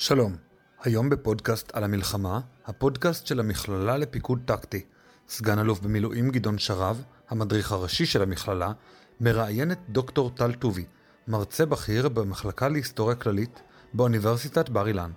שלום, 0.00 0.36
היום 0.82 1.10
בפודקאסט 1.10 1.70
על 1.72 1.84
המלחמה, 1.84 2.40
הפודקאסט 2.66 3.26
של 3.26 3.40
המכללה 3.40 3.96
לפיקוד 3.96 4.40
טקטי. 4.44 4.84
סגן 5.28 5.58
אלוף 5.58 5.80
במילואים 5.80 6.30
גדעון 6.30 6.58
שרב, 6.58 7.02
המדריך 7.28 7.72
הראשי 7.72 8.06
של 8.06 8.22
המכללה, 8.22 8.72
מראיין 9.20 9.72
את 9.72 9.78
דוקטור 9.88 10.30
טל 10.30 10.52
טובי, 10.52 10.84
מרצה 11.28 11.66
בכיר 11.66 12.08
במחלקה 12.08 12.68
להיסטוריה 12.68 13.16
כללית 13.16 13.62
באוניברסיטת 13.94 14.68
בר 14.68 14.88
אילן. 14.88 15.10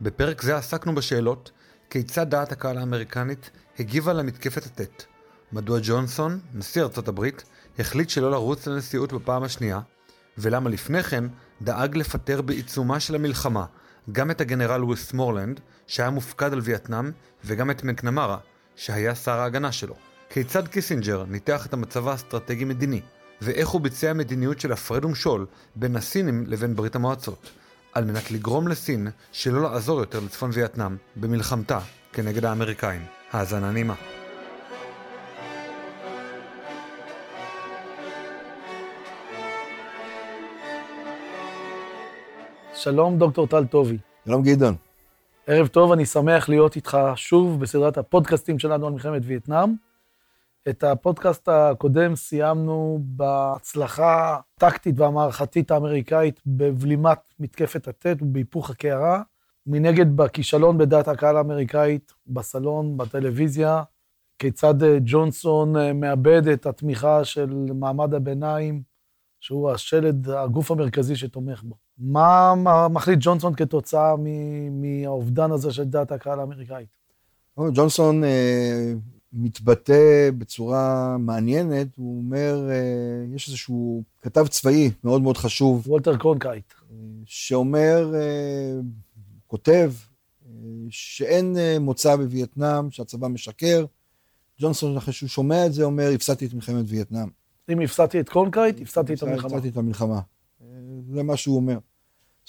בפרק 0.00 0.42
זה 0.42 0.56
עסקנו 0.56 0.94
בשאלות 0.94 1.50
כיצד 1.90 2.30
דעת 2.30 2.52
הקהל 2.52 2.78
האמריקנית 2.78 3.50
הגיבה 3.78 4.12
למתקפת 4.12 4.66
הטט, 4.66 5.04
מדוע 5.52 5.78
ג'ונסון, 5.82 6.40
נשיא 6.54 6.82
ארצות 6.82 7.08
הברית, 7.08 7.44
החליט 7.78 8.10
שלא 8.10 8.30
לרוץ 8.30 8.66
לנשיאות 8.66 9.12
בפעם 9.12 9.42
השנייה, 9.42 9.80
ולמה 10.38 10.70
לפני 10.70 11.02
כן 11.02 11.24
דאג 11.62 11.96
לפטר 11.96 12.42
בעיצומה 12.42 13.00
של 13.00 13.14
המלחמה 13.14 13.64
גם 14.12 14.30
את 14.30 14.40
הגנרל 14.40 14.84
ווסטמורלנד, 14.84 15.60
שהיה 15.86 16.10
מופקד 16.10 16.52
על 16.52 16.60
וייטנאם, 16.62 17.10
וגם 17.44 17.70
את 17.70 17.84
מקנמרה, 17.84 18.38
שהיה 18.76 19.14
שר 19.14 19.38
ההגנה 19.38 19.72
שלו. 19.72 19.94
כיצד 20.30 20.68
קיסינג'ר 20.68 21.24
ניתח 21.28 21.66
את 21.66 21.72
המצב 21.72 22.08
האסטרטגי-מדיני, 22.08 23.00
ואיך 23.40 23.68
הוא 23.68 23.80
ביצע 23.80 24.12
מדיניות 24.12 24.60
של 24.60 24.72
הפרד 24.72 25.04
ומשול 25.04 25.46
בין 25.76 25.96
הסינים 25.96 26.44
לבין 26.46 26.76
ברית 26.76 26.96
המועצות, 26.96 27.50
על 27.92 28.04
מנת 28.04 28.30
לגרום 28.30 28.68
לסין 28.68 29.08
שלא 29.32 29.62
לעזור 29.62 30.00
יותר 30.00 30.20
לצפון 30.20 30.50
וייטנאם 30.52 30.96
במלחמתה 31.16 31.78
כנגד 32.12 32.44
האמריקאים. 32.44 33.02
האזנה 33.32 33.72
נעימה. 33.72 34.19
שלום, 42.82 43.18
דוקטור 43.18 43.46
טל 43.46 43.64
טובי. 43.66 43.98
שלום 44.24 44.42
גדעון. 44.42 44.74
ערב 45.46 45.66
טוב, 45.66 45.92
אני 45.92 46.06
שמח 46.06 46.48
להיות 46.48 46.76
איתך 46.76 46.98
שוב 47.14 47.60
בסדרת 47.60 47.98
הפודקאסטים 47.98 48.58
שלנו 48.58 48.86
על 48.86 48.92
מלחמת 48.92 49.22
וייטנאם. 49.24 49.74
את 50.68 50.84
הפודקאסט 50.84 51.48
הקודם 51.48 52.16
סיימנו 52.16 52.98
בהצלחה 53.02 54.36
הטקטית 54.56 54.98
והמערכתית 54.98 55.70
האמריקאית 55.70 56.40
בבלימת 56.46 57.18
מתקפת 57.40 57.88
הטט 57.88 58.22
ובהיפוך 58.22 58.70
הקערה. 58.70 59.22
מנגד 59.66 60.16
בכישלון 60.16 60.78
בדעת 60.78 61.08
הקהל 61.08 61.36
האמריקאית, 61.36 62.12
בסלון, 62.26 62.96
בטלוויזיה, 62.96 63.82
כיצד 64.38 64.82
אה, 64.82 64.98
ג'ונסון 65.04 65.76
אה, 65.76 65.92
מאבד 65.92 66.48
את 66.48 66.66
התמיכה 66.66 67.24
של 67.24 67.50
מעמד 67.74 68.14
הביניים, 68.14 68.82
שהוא 69.40 69.70
השלד, 69.70 70.30
הגוף 70.30 70.70
המרכזי 70.70 71.16
שתומך 71.16 71.62
בו. 71.62 71.76
מה 72.00 72.54
מחליט 72.90 73.18
ג'ונסון 73.22 73.54
כתוצאה 73.54 74.14
מהאובדן 74.70 75.50
הזה 75.50 75.72
של 75.72 75.84
דעת 75.84 76.12
הקהל 76.12 76.40
האמריקאית? 76.40 76.88
ג'ונסון 77.74 78.24
אה, 78.24 78.92
מתבטא 79.32 80.30
בצורה 80.38 81.16
מעניינת, 81.18 81.86
הוא 81.96 82.18
אומר, 82.18 82.68
אה, 82.70 83.34
יש 83.34 83.48
איזשהו 83.48 84.02
כתב 84.22 84.46
צבאי 84.46 84.90
מאוד 85.04 85.22
מאוד 85.22 85.36
חשוב. 85.36 85.88
וולטר 85.88 86.16
קרונקייט. 86.16 86.72
אה, 86.90 86.96
שאומר, 87.24 88.14
אה, 88.14 88.80
כותב, 89.46 89.92
אה, 90.46 90.52
שאין 90.90 91.56
אה, 91.56 91.76
מוצא 91.80 92.16
בווייטנאם, 92.16 92.90
שהצבא 92.90 93.28
משקר. 93.28 93.84
ג'ונסון, 94.60 94.96
אחרי 94.96 95.12
שהוא 95.12 95.28
שומע 95.28 95.66
את 95.66 95.72
זה, 95.72 95.84
אומר, 95.84 96.10
הפסדתי 96.14 96.46
את 96.46 96.54
מלחמת 96.54 96.84
וייטנאם. 96.88 97.28
אם 97.68 97.80
הפסדתי 97.80 98.20
את 98.20 98.28
קרונקייט, 98.28 98.80
הפסדתי 98.80 99.14
את 99.14 99.22
המלחמה. 99.22 99.48
הפסדתי 99.48 99.68
את 99.68 99.76
המלחמה. 99.76 100.20
אה, 100.62 100.66
זה 101.14 101.22
מה 101.22 101.36
שהוא 101.36 101.56
אומר. 101.56 101.78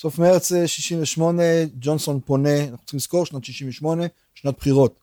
סוף 0.02 0.20
מרץ 0.20 0.52
68, 0.66 1.44
ג'ונסון 1.80 2.20
פונה, 2.26 2.64
אנחנו 2.64 2.78
צריכים 2.78 2.98
לזכור, 2.98 3.26
שנת 3.26 3.44
68, 3.44 4.04
שנת 4.36 4.58
בחירות. 4.58 5.00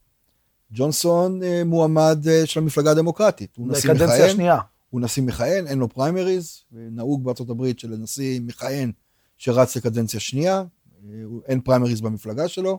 ג'ונסון 0.72 1.42
אה, 1.42 1.62
מועמד 1.64 2.28
אה, 2.28 2.46
של 2.46 2.60
המפלגה 2.60 2.90
הדמוקרטית. 2.90 3.56
הוא 3.56 3.68
נשיא 3.68 3.90
מכהן. 3.90 3.96
לקדנציה 3.96 4.30
שנייה. 4.30 4.58
הוא 4.90 5.00
נשיא 5.00 5.22
מכהן, 5.22 5.66
אין 5.66 5.78
לו 5.78 5.88
פריימריז, 5.88 6.62
נהוג 6.72 7.24
בארצות 7.24 7.50
הברית 7.50 7.78
שלנשיא 7.78 8.40
מכהן 8.40 8.92
שרץ 9.36 9.76
לקדנציה 9.76 10.20
שנייה, 10.20 10.62
אה, 11.08 11.14
אין 11.46 11.60
פריימריז 11.60 12.00
במפלגה 12.00 12.48
שלו. 12.48 12.78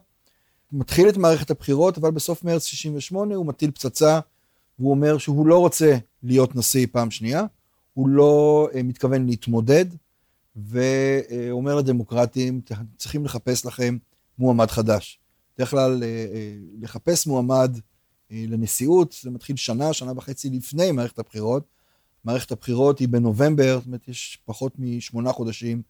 מתחיל 0.72 1.10
את 1.10 1.18
מערכת 1.18 1.52
הבחירות, 1.52 1.98
אבל 1.98 2.12
בסוף 2.12 2.44
מרץ 2.44 2.66
68 2.66 3.36
הוא 3.36 3.46
מטיל 3.46 3.72
פצצה, 3.72 4.20
והוא 4.80 4.92
אומר 4.92 5.18
שהוא 5.18 5.48
לא 5.48 5.60
רוצה 5.60 5.98
להיות 6.24 6.56
נשיא 6.56 6.88
פעם 6.92 7.12
שנייה, 7.12 7.44
הוא 7.94 8.10
לא 8.10 8.68
מתכוון 8.84 9.26
להתמודד, 9.26 9.86
ואומר 10.68 11.76
לדמוקרטים, 11.76 12.62
צריכים 12.98 13.26
לחפש 13.26 13.66
לכם 13.66 13.98
מועמד 14.40 14.72
חדש. 14.72 15.20
בדרך 15.60 15.72
כלל 15.72 16.04
אה, 16.04 16.08
אה, 16.08 16.56
לחפש 16.82 17.28
מועמד 17.28 17.78
אה, 18.32 18.46
לנשיאות, 18.48 19.16
זה 19.22 19.30
מתחיל 19.30 19.56
שנה, 19.56 19.94
שנה 19.94 20.12
וחצי 20.16 20.50
לפני 20.50 20.92
מערכת 20.92 21.20
הבחירות. 21.20 21.64
מערכת 22.24 22.52
הבחירות 22.52 23.00
היא 23.00 23.08
בנובמבר, 23.08 23.78
זאת 23.78 23.88
אומרת, 23.88 24.08
יש 24.08 24.40
פחות 24.46 24.74
משמונה 24.80 25.32
חודשים, 25.32 25.82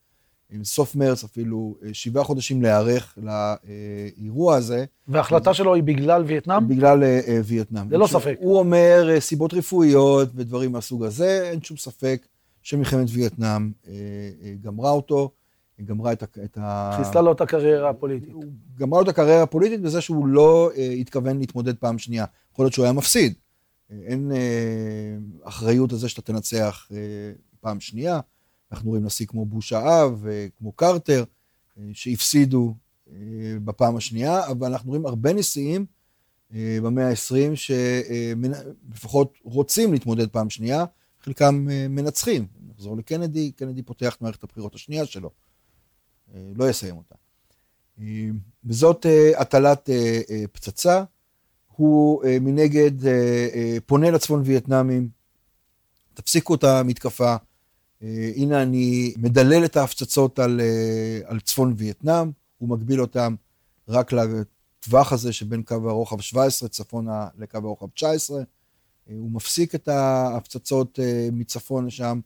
עם 0.51 0.63
סוף 0.63 0.95
מרץ 0.95 1.23
אפילו, 1.23 1.75
שבעה 1.93 2.23
חודשים 2.23 2.61
להיערך 2.61 3.17
לאירוע 3.17 4.55
הזה. 4.55 4.85
וההחלטה 5.07 5.53
שלו 5.53 5.75
היא 5.75 5.83
בגלל 5.83 6.23
וייטנאם? 6.27 6.67
בגלל 6.67 7.03
וייטנאם. 7.45 7.91
ללא 7.91 8.07
ספק. 8.07 8.35
הוא 8.39 8.59
אומר 8.59 9.19
סיבות 9.19 9.53
רפואיות 9.53 10.29
ודברים 10.35 10.71
מהסוג 10.71 11.03
הזה, 11.03 11.49
אין 11.51 11.61
שום 11.61 11.77
ספק 11.77 12.27
שמלחמת 12.63 13.07
וייטנאם 13.09 13.71
גמרה 14.61 14.91
אותו. 14.91 15.31
גמרה 15.85 16.13
את 16.13 16.23
ה... 16.23 16.25
את 16.43 16.57
ה... 16.61 16.97
חיסלה 16.97 17.21
לו 17.21 17.31
את 17.31 17.41
הקריירה 17.41 17.89
הפוליטית. 17.89 18.33
הוא 18.33 18.43
גמרה 18.75 18.99
לו 18.99 19.03
את 19.03 19.09
הקריירה 19.09 19.43
הפוליטית 19.43 19.81
בזה 19.81 20.01
שהוא 20.01 20.27
לא 20.27 20.71
אה, 20.77 20.89
התכוון 20.91 21.39
להתמודד 21.39 21.77
פעם 21.77 21.97
שנייה. 21.97 22.25
יכול 22.53 22.65
להיות 22.65 22.73
שהוא 22.73 22.83
היה 22.85 22.93
מפסיד. 22.93 23.33
אה, 23.91 23.97
אין 24.05 24.31
אה, 24.31 25.17
אחריות 25.43 25.91
לזה 25.91 26.09
שאתה 26.09 26.21
תנצח 26.21 26.87
אה, 26.91 26.97
פעם 27.59 27.79
שנייה. 27.79 28.19
אנחנו 28.71 28.89
רואים 28.89 29.05
נשיא 29.05 29.25
כמו 29.25 29.45
בוש 29.45 29.73
האב, 29.73 30.25
אה, 30.27 30.47
כמו 30.57 30.71
קרטר, 30.71 31.23
אה, 31.77 31.83
שהפסידו 31.93 32.73
אה, 33.11 33.13
בפעם 33.63 33.97
השנייה, 33.97 34.47
אבל 34.47 34.71
אנחנו 34.71 34.89
רואים 34.89 35.05
הרבה 35.05 35.33
נשיאים 35.33 35.85
אה, 36.53 36.77
במאה 36.83 37.09
ה-20 37.09 37.55
שלפחות 37.55 39.33
אה, 39.35 39.51
רוצים 39.51 39.93
להתמודד 39.93 40.29
פעם 40.29 40.49
שנייה, 40.49 40.85
חלקם 41.21 41.67
אה, 41.71 41.87
מנצחים. 41.89 42.47
נחזור 42.69 42.97
לקנדי, 42.97 43.51
קנדי 43.51 43.83
פותח 43.83 44.15
את 44.15 44.21
מערכת 44.21 44.43
הבחירות 44.43 44.75
השנייה 44.75 45.05
שלו. 45.05 45.29
אה, 46.33 46.39
לא 46.55 46.69
יסיים 46.69 46.97
אותה. 46.97 47.15
אה, 47.99 48.29
וזאת 48.63 49.05
הטלת 49.37 49.89
פצצה. 50.51 51.03
הוא 51.75 52.23
מנגד 52.41 52.91
פונה 53.85 54.11
לצפון 54.11 54.41
וייטנאמים, 54.45 55.09
תפסיקו 56.13 56.55
את 56.55 56.63
המתקפה, 56.63 57.35
הנה 58.35 58.61
אני 58.61 59.13
מדלל 59.17 59.65
את 59.65 59.77
ההפצצות 59.77 60.39
על, 60.39 60.61
על 61.25 61.39
צפון 61.39 61.73
וייטנאם, 61.77 62.31
הוא 62.57 62.69
מגביל 62.69 63.01
אותם 63.01 63.35
רק 63.87 64.13
לטווח 64.13 65.13
הזה 65.13 65.33
שבין 65.33 65.63
קו 65.63 65.89
הרוחב 65.89 66.21
17 66.21 66.69
צפונה 66.69 67.27
לקו 67.37 67.57
הרוחב 67.57 67.89
19, 67.89 68.43
הוא 69.17 69.31
מפסיק 69.31 69.75
את 69.75 69.87
ההפצצות 69.87 70.99
מצפון 71.31 71.85
לשם, 71.85 72.19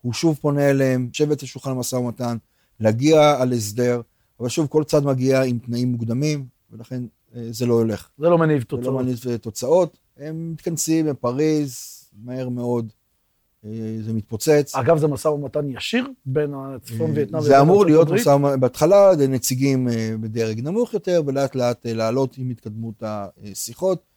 הוא 0.00 0.12
שוב 0.12 0.38
פונה 0.40 0.70
אליהם, 0.70 1.08
שבט 1.12 1.42
לשולחן 1.42 1.70
המשא 1.70 1.96
ומתן, 1.96 2.36
להגיע 2.80 3.36
על 3.40 3.52
הסדר, 3.52 4.00
אבל 4.40 4.48
שוב, 4.48 4.66
כל 4.66 4.84
צד 4.84 5.04
מגיע 5.04 5.42
עם 5.42 5.58
תנאים 5.58 5.92
מוקדמים, 5.92 6.46
ולכן 6.70 7.02
אה, 7.36 7.46
זה 7.50 7.66
לא 7.66 7.74
הולך. 7.74 8.08
זה 8.18 8.28
לא 8.28 8.38
מניב 8.38 8.62
תוצאות. 8.62 8.84
זה 8.84 8.90
לא 8.90 8.98
מניב 8.98 9.36
תוצאות. 9.40 9.98
הם 10.16 10.52
מתכנסים 10.52 11.06
בפריז, 11.06 11.76
מהר 12.24 12.48
מאוד, 12.48 12.92
אה, 13.64 13.70
זה 14.04 14.12
מתפוצץ. 14.12 14.74
אגב, 14.74 14.98
זה 14.98 15.06
משא 15.06 15.28
ומתן 15.28 15.70
ישיר 15.70 16.06
בין 16.26 16.54
הצפון 16.54 17.10
וייטנאם 17.14 17.42
זה 17.42 17.60
אמור 17.60 17.86
להיות 17.86 18.10
משא 18.10 18.28
ומתן, 18.28 18.60
בהתחלה 18.60 19.16
זה 19.16 19.28
נציגים 19.28 19.88
אה, 19.88 20.14
בדרג 20.20 20.60
נמוך 20.60 20.94
יותר, 20.94 21.22
ולאט 21.26 21.54
לאט 21.54 21.86
לעלות 21.86 22.38
עם 22.38 22.50
התקדמות 22.50 23.02
השיחות. 23.02 24.09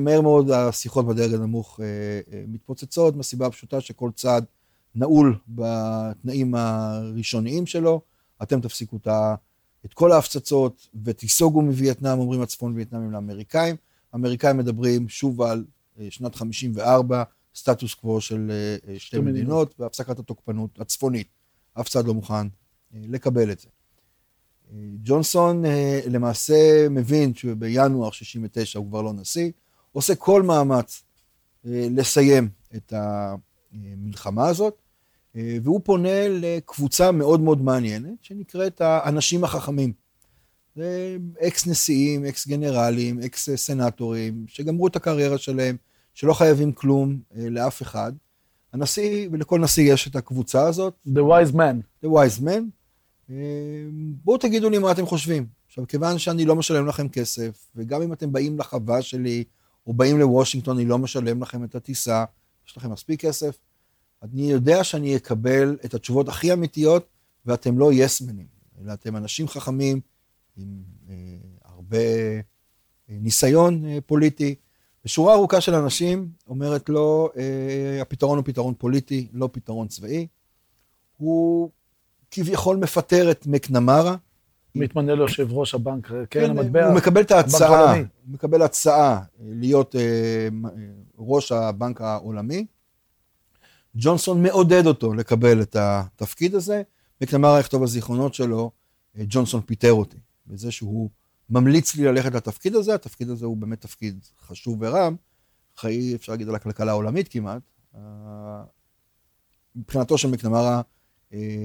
מהר 0.00 0.20
מאוד 0.20 0.50
השיחות 0.50 1.06
בדרג 1.06 1.34
הנמוך 1.34 1.80
מתפוצצות, 2.48 3.16
מסיבה 3.16 3.50
פשוטה 3.50 3.80
שכל 3.80 4.10
צד 4.14 4.42
נעול 4.94 5.38
בתנאים 5.48 6.54
הראשוניים 6.54 7.66
שלו, 7.66 8.00
אתם 8.42 8.60
תפסיקו 8.60 8.98
את 9.84 9.94
כל 9.94 10.12
ההפצצות 10.12 10.88
ותיסוגו 11.04 11.62
מווייטנאם, 11.62 12.18
אומרים 12.18 12.40
הצפון 12.40 12.74
וייטנאמים 12.74 13.12
לאמריקאים. 13.12 13.76
האמריקאים 14.12 14.56
מדברים 14.56 15.08
שוב 15.08 15.42
על 15.42 15.64
אה, 15.98 16.06
שנת 16.10 16.34
54, 16.34 17.22
סטטוס 17.54 17.94
קוו 17.94 18.20
של 18.20 18.52
אה, 18.88 18.98
שתי 18.98 19.18
מדינות 19.18 19.74
והפסקת 19.78 20.18
התוקפנות 20.18 20.80
הצפונית. 20.80 21.28
אף 21.80 21.88
צד 21.88 22.06
לא 22.06 22.14
מוכן 22.14 22.34
אה, 22.34 23.00
לקבל 23.08 23.52
את 23.52 23.58
זה. 23.58 23.68
ג'ונסון 25.02 25.64
למעשה 26.06 26.88
מבין 26.90 27.34
שבינואר 27.34 28.10
69 28.10 28.78
הוא 28.78 28.88
כבר 28.88 29.02
לא 29.02 29.12
נשיא, 29.12 29.50
עושה 29.92 30.14
כל 30.14 30.42
מאמץ 30.42 31.02
לסיים 31.64 32.48
את 32.76 32.92
המלחמה 33.72 34.48
הזאת, 34.48 34.82
אה, 35.36 35.56
והוא 35.62 35.80
פונה 35.84 36.28
לקבוצה 36.28 37.12
מאוד 37.12 37.40
מאוד 37.40 37.62
מעניינת, 37.62 38.14
שנקראת 38.22 38.80
האנשים 38.80 39.44
החכמים. 39.44 39.92
זה 40.76 41.16
אקס 41.46 41.66
נשיאים, 41.66 42.24
אקס 42.24 42.46
גנרלים, 42.46 43.20
אקס 43.20 43.50
סנטורים, 43.54 44.44
שגמרו 44.48 44.86
את 44.86 44.96
הקריירה 44.96 45.38
שלהם, 45.38 45.76
שלא 46.14 46.34
חייבים 46.34 46.72
כלום 46.72 47.18
אה, 47.36 47.48
לאף 47.50 47.82
אחד. 47.82 48.12
הנשיא, 48.72 49.28
ולכל 49.32 49.60
נשיא 49.60 49.92
יש 49.92 50.08
את 50.08 50.16
הקבוצה 50.16 50.66
הזאת. 50.66 50.94
The 51.08 51.20
wise 51.20 51.54
men. 51.54 52.04
The 52.04 52.08
wise 52.08 52.42
men. 52.42 52.81
אה, 53.30 53.36
בואו 54.24 54.38
תגידו 54.38 54.70
לי 54.70 54.78
מה 54.78 54.92
אתם 54.92 55.06
חושבים. 55.06 55.46
עכשיו, 55.66 55.86
כיוון 55.88 56.18
שאני 56.18 56.44
לא 56.44 56.56
משלם 56.56 56.86
לכם 56.86 57.08
כסף, 57.08 57.66
וגם 57.76 58.02
אם 58.02 58.12
אתם 58.12 58.32
באים 58.32 58.58
לחווה 58.58 59.02
שלי, 59.02 59.44
או 59.86 59.92
באים 59.92 60.18
לוושינגטון, 60.18 60.76
אני 60.76 60.86
לא 60.86 60.98
משלם 60.98 61.42
לכם 61.42 61.64
את 61.64 61.74
הטיסה, 61.74 62.24
יש 62.66 62.76
לכם 62.76 62.90
מספיק 62.92 63.20
כסף, 63.20 63.58
אני 64.22 64.50
יודע 64.50 64.84
שאני 64.84 65.16
אקבל 65.16 65.76
את 65.84 65.94
התשובות 65.94 66.28
הכי 66.28 66.52
אמיתיות, 66.52 67.06
ואתם 67.46 67.78
לא 67.78 67.92
יסמנים, 67.92 68.46
אלא 68.80 68.92
אתם 68.92 69.16
אנשים 69.16 69.48
חכמים 69.48 70.00
עם 70.56 70.82
אה, 71.08 71.14
הרבה 71.64 71.98
אה, 71.98 72.40
ניסיון 73.08 73.84
אה, 73.84 73.98
פוליטי. 74.06 74.54
ושורה 75.04 75.34
ארוכה 75.34 75.60
של 75.60 75.74
אנשים 75.74 76.28
אומרת 76.48 76.88
לו, 76.88 77.30
אה, 77.36 78.02
הפתרון 78.02 78.38
הוא 78.38 78.44
פתרון 78.44 78.74
פוליטי, 78.78 79.28
לא 79.32 79.48
פתרון 79.52 79.88
צבאי. 79.88 80.26
הוא 81.16 81.70
כביכול 82.32 82.76
מפטר 82.76 83.30
את 83.30 83.46
מקנמרה. 83.46 84.16
מתמנה 84.74 85.14
ליושב 85.14 85.52
ראש 85.52 85.74
הבנק, 85.74 86.06
קרן 86.06 86.26
כן, 86.30 86.50
המטבע. 86.50 86.86
הוא 86.86 86.94
מקבל 86.94 87.20
את 87.20 87.30
ההצעה, 87.30 87.96
הוא 87.96 88.04
מקבל 88.26 88.62
הצעה 88.62 89.20
להיות 89.40 89.96
אה, 89.96 90.48
ראש 91.18 91.52
הבנק 91.52 92.00
העולמי. 92.00 92.66
ג'ונסון 93.96 94.42
מעודד 94.42 94.86
אותו 94.86 95.14
לקבל 95.14 95.62
את 95.62 95.76
התפקיד 95.76 96.54
הזה. 96.54 96.82
מקנמרה 97.20 97.60
יכתוב 97.60 97.82
בזיכרונות 97.82 98.34
שלו, 98.34 98.70
אה, 99.18 99.24
ג'ונסון 99.28 99.60
פיטר 99.60 99.92
אותי. 99.92 100.18
בזה 100.46 100.70
שהוא 100.70 101.10
ממליץ 101.50 101.96
לי 101.96 102.04
ללכת 102.04 102.34
לתפקיד 102.34 102.74
הזה, 102.74 102.94
התפקיד 102.94 103.30
הזה 103.30 103.46
הוא 103.46 103.56
באמת 103.56 103.80
תפקיד 103.80 104.24
חשוב 104.46 104.78
ורם, 104.80 105.16
חיי, 105.76 106.14
אפשר 106.14 106.32
להגיד, 106.32 106.48
על 106.48 106.54
הכלכלה 106.54 106.92
העולמית 106.92 107.28
כמעט. 107.28 107.62
אה, 107.94 108.00
מבחינתו 109.76 110.18
של 110.18 110.30
מקנמרה, 110.30 110.82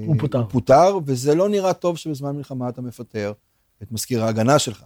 הוא 0.07 0.15
פוטר. 0.19 0.39
הוא 0.39 0.49
פוטר, 0.49 0.99
וזה 1.05 1.35
לא 1.35 1.49
נראה 1.49 1.73
טוב 1.73 1.97
שבזמן 1.97 2.35
מלחמה 2.35 2.69
אתה 2.69 2.81
מפטר 2.81 3.33
את 3.83 3.91
מזכיר 3.91 4.23
ההגנה 4.23 4.59
שלך. 4.59 4.85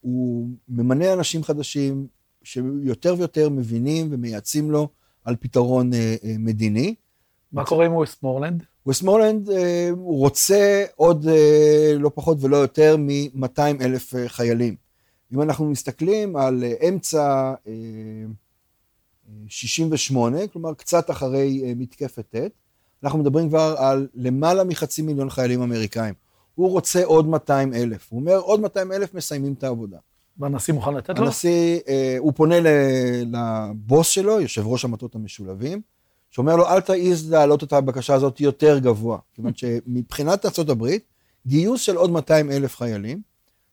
הוא 0.00 0.48
ממנה 0.68 1.12
אנשים 1.12 1.44
חדשים 1.44 2.06
שיותר 2.42 3.14
ויותר 3.18 3.48
מבינים 3.48 4.08
ומייעצים 4.10 4.70
לו 4.70 4.88
על 5.24 5.36
פתרון 5.36 5.90
מדיני. 6.38 6.94
מה 7.52 7.64
קורה 7.64 7.86
עם 7.86 7.92
ווסטמורלנד? 7.92 8.64
ווסטמורלנד 8.86 9.50
אה, 9.50 9.88
הוא 9.90 10.18
רוצה 10.18 10.84
עוד 10.96 11.26
אה, 11.28 11.94
לא 11.98 12.10
פחות 12.14 12.38
ולא 12.40 12.56
יותר 12.56 12.96
מ-200 12.98 13.60
אלף 13.80 14.14
אה, 14.14 14.28
חיילים. 14.28 14.76
אם 15.32 15.42
אנחנו 15.42 15.70
מסתכלים 15.70 16.36
על 16.36 16.64
אמצע 16.88 17.54
68, 19.48 20.46
כלומר 20.46 20.74
קצת 20.74 21.10
אחרי 21.10 21.74
מתקפת 21.76 22.24
טט, 22.34 22.50
אנחנו 23.04 23.18
מדברים 23.18 23.48
כבר 23.48 23.74
על 23.78 24.08
למעלה 24.14 24.64
מחצי 24.64 25.02
מיליון 25.02 25.30
חיילים 25.30 25.62
אמריקאים. 25.62 26.14
הוא 26.54 26.70
רוצה 26.70 27.04
עוד 27.04 27.26
200 27.26 27.74
אלף. 27.74 28.06
הוא 28.10 28.20
אומר, 28.20 28.36
עוד 28.36 28.60
200 28.60 28.92
אלף 28.92 29.14
מסיימים 29.14 29.52
את 29.52 29.64
העבודה. 29.64 29.98
והנשיא 30.38 30.74
מוכן 30.74 30.94
לתת 30.94 31.18
לו? 31.18 31.24
הנשיא, 31.24 31.80
הוא 32.18 32.32
פונה 32.36 32.56
לבוס 33.26 34.08
שלו, 34.08 34.40
יושב 34.40 34.66
ראש 34.66 34.84
המטות 34.84 35.14
המשולבים, 35.14 35.80
שאומר 36.30 36.56
לו, 36.56 36.68
אל 36.68 36.80
תעז 36.80 37.30
להעלות 37.30 37.62
את 37.62 37.72
הבקשה 37.72 38.14
הזאת 38.14 38.40
יותר 38.40 38.78
גבוה. 38.78 39.18
כיוון 39.34 39.52
שמבחינת 39.54 40.46
ארה"ב, 40.46 40.86
גיוס 41.46 41.80
של 41.80 41.96
עוד 41.96 42.10
200 42.10 42.50
אלף 42.50 42.76
חיילים, 42.76 43.22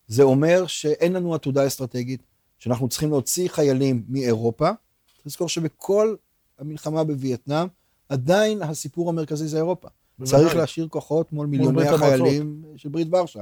זה 0.08 0.24
אומר 0.24 0.68
שאין 0.68 1.14
לנו 1.14 1.36
עתודה 1.36 1.68
אסטרטגית, 1.68 2.22
שאנחנו 2.60 2.90
צריכים 2.90 3.10
להוציא 3.10 3.50
חיילים 3.50 4.04
מאירופה. 4.10 4.70
צריך 5.14 5.26
לזכור 5.26 5.50
שבכל 5.50 6.16
המלחמה 6.60 7.04
בווייטנאם, 7.04 7.68
עדיין 8.14 8.62
הסיפור 8.62 9.10
המרכזי 9.10 9.48
זה 9.48 9.58
אירופה. 9.58 9.88
צריך 10.24 10.56
להשאיר 10.56 10.88
כוחות 10.88 11.34
מול 11.34 11.48
מיליוני 11.48 11.88
החיילים 11.88 12.64
של 12.76 12.90
ברית 12.90 13.08
ורשה. 13.12 13.42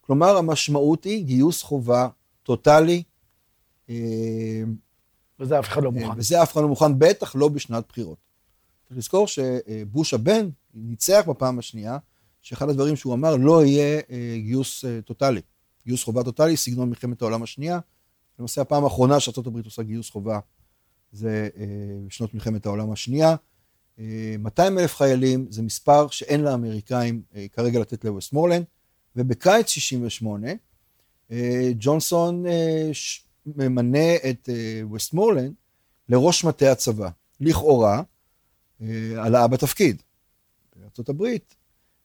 כלומר, 0.00 0.36
המשמעות 0.36 1.04
היא 1.04 1.24
גיוס 1.24 1.62
חובה 1.62 2.08
טוטאלי. 2.42 3.02
אה, 3.90 3.94
וזה 5.40 5.58
אף 5.58 5.68
אחד 5.68 5.82
לא 5.82 5.92
מוכן. 5.92 6.18
וזה 6.18 6.42
אף 6.42 6.52
אחד 6.52 6.60
לא 6.60 6.68
מוכן, 6.68 6.98
בטח 6.98 7.36
לא 7.36 7.48
בשנת 7.48 7.84
בחירות. 7.88 8.18
צריך 8.84 8.98
לזכור 8.98 9.26
שבוש 9.26 10.14
הבן 10.14 10.48
ניצח 10.74 11.24
בפעם 11.28 11.58
השנייה, 11.58 11.98
שאחד 12.42 12.68
הדברים 12.68 12.96
שהוא 12.96 13.14
אמר, 13.14 13.36
לא 13.36 13.64
יהיה 13.64 14.00
אה, 14.10 14.36
גיוס 14.38 14.84
אה, 14.84 15.00
טוטאלי. 15.02 15.40
גיוס 15.86 16.04
חובה 16.04 16.24
טוטאלי, 16.24 16.56
סגנון 16.56 16.88
מלחמת 16.88 17.22
העולם 17.22 17.42
השנייה. 17.42 17.78
למעשה 18.38 18.60
הפעם 18.60 18.84
האחרונה 18.84 19.20
שארה"ב 19.20 19.64
עושה 19.64 19.82
גיוס 19.82 20.10
חובה 20.10 20.38
זה 21.12 21.48
אה, 21.56 21.64
בשנות 22.06 22.34
מלחמת 22.34 22.66
העולם 22.66 22.92
השנייה. 22.92 23.36
200 24.38 24.78
אלף 24.78 24.96
חיילים 24.96 25.46
זה 25.50 25.62
מספר 25.62 26.08
שאין 26.08 26.40
לאמריקאים 26.40 27.22
כרגע 27.52 27.80
לתת 27.80 28.04
לווסטמורלנד, 28.04 28.64
ובקיץ 29.16 29.68
68 29.68 30.48
ג'ונסון 31.78 32.44
ממנה 33.46 34.16
את 34.30 34.48
ווסטמורלנד 34.82 35.52
לראש 36.08 36.44
מטה 36.44 36.72
הצבא. 36.72 37.08
לכאורה, 37.40 38.02
העלאה 39.16 39.42
אה, 39.42 39.48
בתפקיד. 39.48 40.02
הברית, 41.08 41.54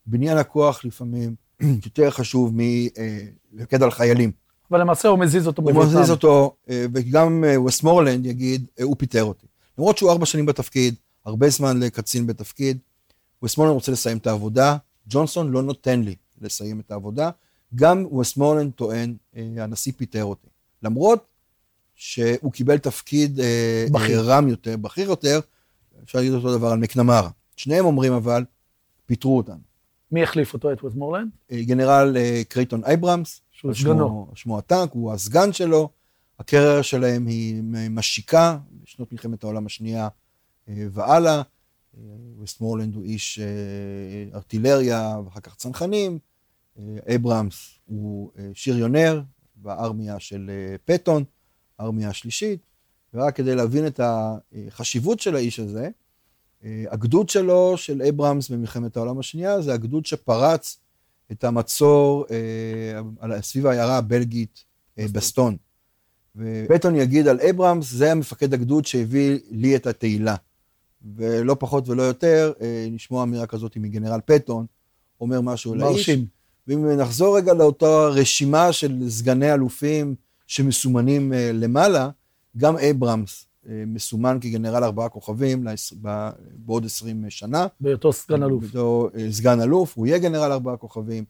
בניין 0.05 0.37
הכוח 0.37 0.85
לפעמים 0.85 1.35
יותר 1.85 2.11
חשוב 2.11 2.51
מלפקד 2.53 3.81
אה, 3.81 3.85
על 3.85 3.91
חיילים. 3.91 4.31
אבל 4.71 4.81
למעשה 4.81 5.07
הוא 5.07 5.19
מזיז 5.19 5.47
אותו 5.47 5.61
בביתם. 5.61 5.79
הוא 5.79 5.85
מזיז 5.85 6.11
אותו, 6.11 6.55
אה, 6.69 6.85
וגם 6.93 7.43
ווסטמורלנד 7.55 8.25
יגיד, 8.25 8.67
הוא 8.83 8.95
פיטר 8.99 9.23
אותי. 9.23 9.47
למרות 9.77 9.97
שהוא 9.97 10.11
ארבע 10.11 10.25
שנים 10.25 10.45
בתפקיד, 10.45 10.95
הרבה 11.25 11.49
זמן 11.49 11.79
לקצין 11.79 12.27
בתפקיד, 12.27 12.77
ווסטמורלנד 13.41 13.73
רוצה 13.73 13.91
לסיים 13.91 14.17
את 14.17 14.27
העבודה, 14.27 14.77
ג'ונסון 15.07 15.51
לא 15.51 15.63
נותן 15.63 16.01
לי 16.01 16.15
לסיים 16.41 16.79
את 16.79 16.91
העבודה, 16.91 17.29
גם 17.75 18.05
ווסטמורלנד 18.11 18.71
טוען, 18.71 19.15
הנשיא 19.35 19.93
פיטר 19.97 20.23
אותי. 20.23 20.47
למרות 20.83 21.25
שהוא 21.95 22.51
קיבל 22.51 22.77
תפקיד 22.77 23.39
בכיר. 23.91 24.21
רם 24.21 24.47
יותר, 24.47 24.77
בכיר 24.77 25.09
יותר, 25.09 25.39
אפשר 26.03 26.17
להגיד 26.17 26.33
אותו 26.33 26.57
דבר 26.57 26.67
על 26.67 26.79
מקנמרה. 26.79 27.29
שניהם 27.55 27.85
אומרים 27.85 28.13
אבל, 28.13 28.43
פיטרו 29.05 29.37
אותנו. 29.37 29.59
מי 30.11 30.23
החליף 30.23 30.53
אותו, 30.53 30.73
את 30.73 30.83
ווסטמורלנד? 30.83 31.29
אה, 31.51 31.63
גנרל 31.63 32.17
אה, 32.17 32.41
קרייטון 32.49 32.83
אייברמס. 32.83 33.41
שהוא 33.51 33.73
סגנו. 33.73 34.27
שמו 34.36 34.57
הטנק, 34.57 34.91
הוא 34.91 35.12
הסגן 35.12 35.53
שלו. 35.53 35.89
הקריירה 36.39 36.83
שלהם 36.83 37.27
היא 37.27 37.62
משיקה, 37.89 38.57
בשנות 38.83 39.12
מלחמת 39.12 39.43
העולם 39.43 39.65
השנייה 39.65 40.03
אה, 40.03 40.09
והלאה. 40.67 41.41
ווסטמורלנד 42.38 42.96
הוא 42.96 43.03
איש 43.03 43.39
ארטילריה 44.34 45.20
ואחר 45.25 45.39
כך 45.39 45.55
צנחנים. 45.55 46.20
אברהמס 47.15 47.79
הוא 47.86 48.32
שריונר 48.53 49.22
בארמיה 49.55 50.20
של 50.20 50.51
פטון, 50.86 51.24
הארמיה 51.79 52.10
השלישית. 52.10 52.60
ורק 53.13 53.36
כדי 53.36 53.55
להבין 53.55 53.88
את 53.88 54.00
החשיבות 54.03 55.20
של 55.20 55.36
האיש 55.36 55.60
הזה, 55.60 55.89
הגדוד 56.63 57.29
שלו, 57.29 57.77
של 57.77 58.01
אברהמס 58.01 58.50
במלחמת 58.50 58.98
העולם 58.98 59.20
השנייה, 59.20 59.62
זה 59.62 59.74
הגדוד 59.74 60.05
שפרץ 60.05 60.77
את 61.32 61.43
המצור 61.43 62.25
אה, 62.32 63.41
סביב 63.41 63.67
העיירה 63.67 63.98
הבלגית 63.98 64.63
אה, 65.00 65.05
בסטון. 65.12 65.58
ופטון 66.36 66.96
יגיד 66.96 67.27
על 67.27 67.39
אברהמס, 67.41 67.91
זה 67.91 68.12
המפקד 68.12 68.53
הגדוד 68.53 68.86
שהביא 68.86 69.39
לי 69.51 69.75
את 69.75 69.88
התהילה. 69.88 70.36
ולא 71.15 71.55
פחות 71.60 71.89
ולא 71.89 72.03
יותר, 72.03 72.51
אה, 72.62 72.88
נשמוע 72.91 73.24
אמירה 73.24 73.48
כזאת 73.48 73.77
מגנרל 73.77 74.19
פטון, 74.25 74.65
אומר 75.22 75.41
משהו 75.41 75.75
לאיש. 75.75 75.91
מרשים. 75.91 76.25
ואם 76.67 76.98
נחזור 76.98 77.38
רגע 77.38 77.53
לאותה 77.53 78.07
רשימה 78.07 78.72
של 78.72 79.10
סגני 79.10 79.53
אלופים 79.53 80.15
שמסומנים 80.48 81.33
למעלה, 81.36 82.10
גם 82.57 82.77
אברהמס 82.77 83.45
אה, 83.69 83.83
מסומן 83.88 84.38
כגנרל 84.41 84.83
ארבעה 84.83 85.10
כוכבים 85.10 85.67
בעוד 86.55 86.86
עשרים 86.86 87.25
שנה. 87.29 87.67
בהיותו 87.79 88.13
סגן 88.13 88.43
אלוף. 88.43 88.62
בהיותו 88.62 89.10
אה, 89.17 89.31
סגן 89.31 89.62
אלוף, 89.62 89.93
הוא 89.98 90.07
יהיה 90.07 90.17
גנרל 90.17 90.51
ארבעה 90.51 90.77
כוכבים, 90.77 91.24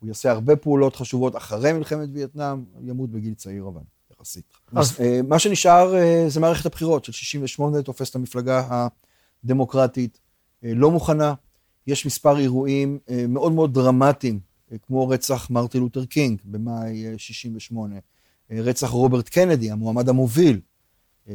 הוא 0.00 0.08
יעשה 0.08 0.30
הרבה 0.30 0.56
פעולות 0.56 0.96
חשובות 0.96 1.36
אחרי 1.36 1.72
מלחמת 1.72 2.08
וייטנאם, 2.12 2.64
ימות 2.82 3.10
בגיל 3.10 3.34
צעיר 3.34 3.68
אבל, 3.68 3.80
יחסית. 4.12 4.44
אז 4.74 5.00
אה, 5.00 5.20
מה 5.28 5.38
שנשאר 5.38 5.94
זה 6.28 6.40
מערכת 6.40 6.66
הבחירות 6.66 7.04
של 7.04 7.12
68, 7.12 7.82
תופס 7.82 8.10
את 8.10 8.14
המפלגה 8.14 8.88
הדמוקרטית 9.44 10.18
לא 10.62 10.90
מוכנה. 10.90 11.34
יש 11.86 12.06
מספר 12.06 12.38
אירועים 12.38 12.98
מאוד 13.28 13.52
מאוד 13.52 13.74
דרמטיים, 13.74 14.40
כמו 14.82 15.08
רצח 15.08 15.50
מרטין 15.50 15.82
לותר 15.82 16.04
קינג 16.04 16.40
במאי 16.44 17.04
68, 17.16 17.96
רצח 18.50 18.88
רוברט 18.88 19.28
קנדי, 19.28 19.70
המועמד 19.70 20.08
המוביל, 20.08 20.60
אה, 21.28 21.34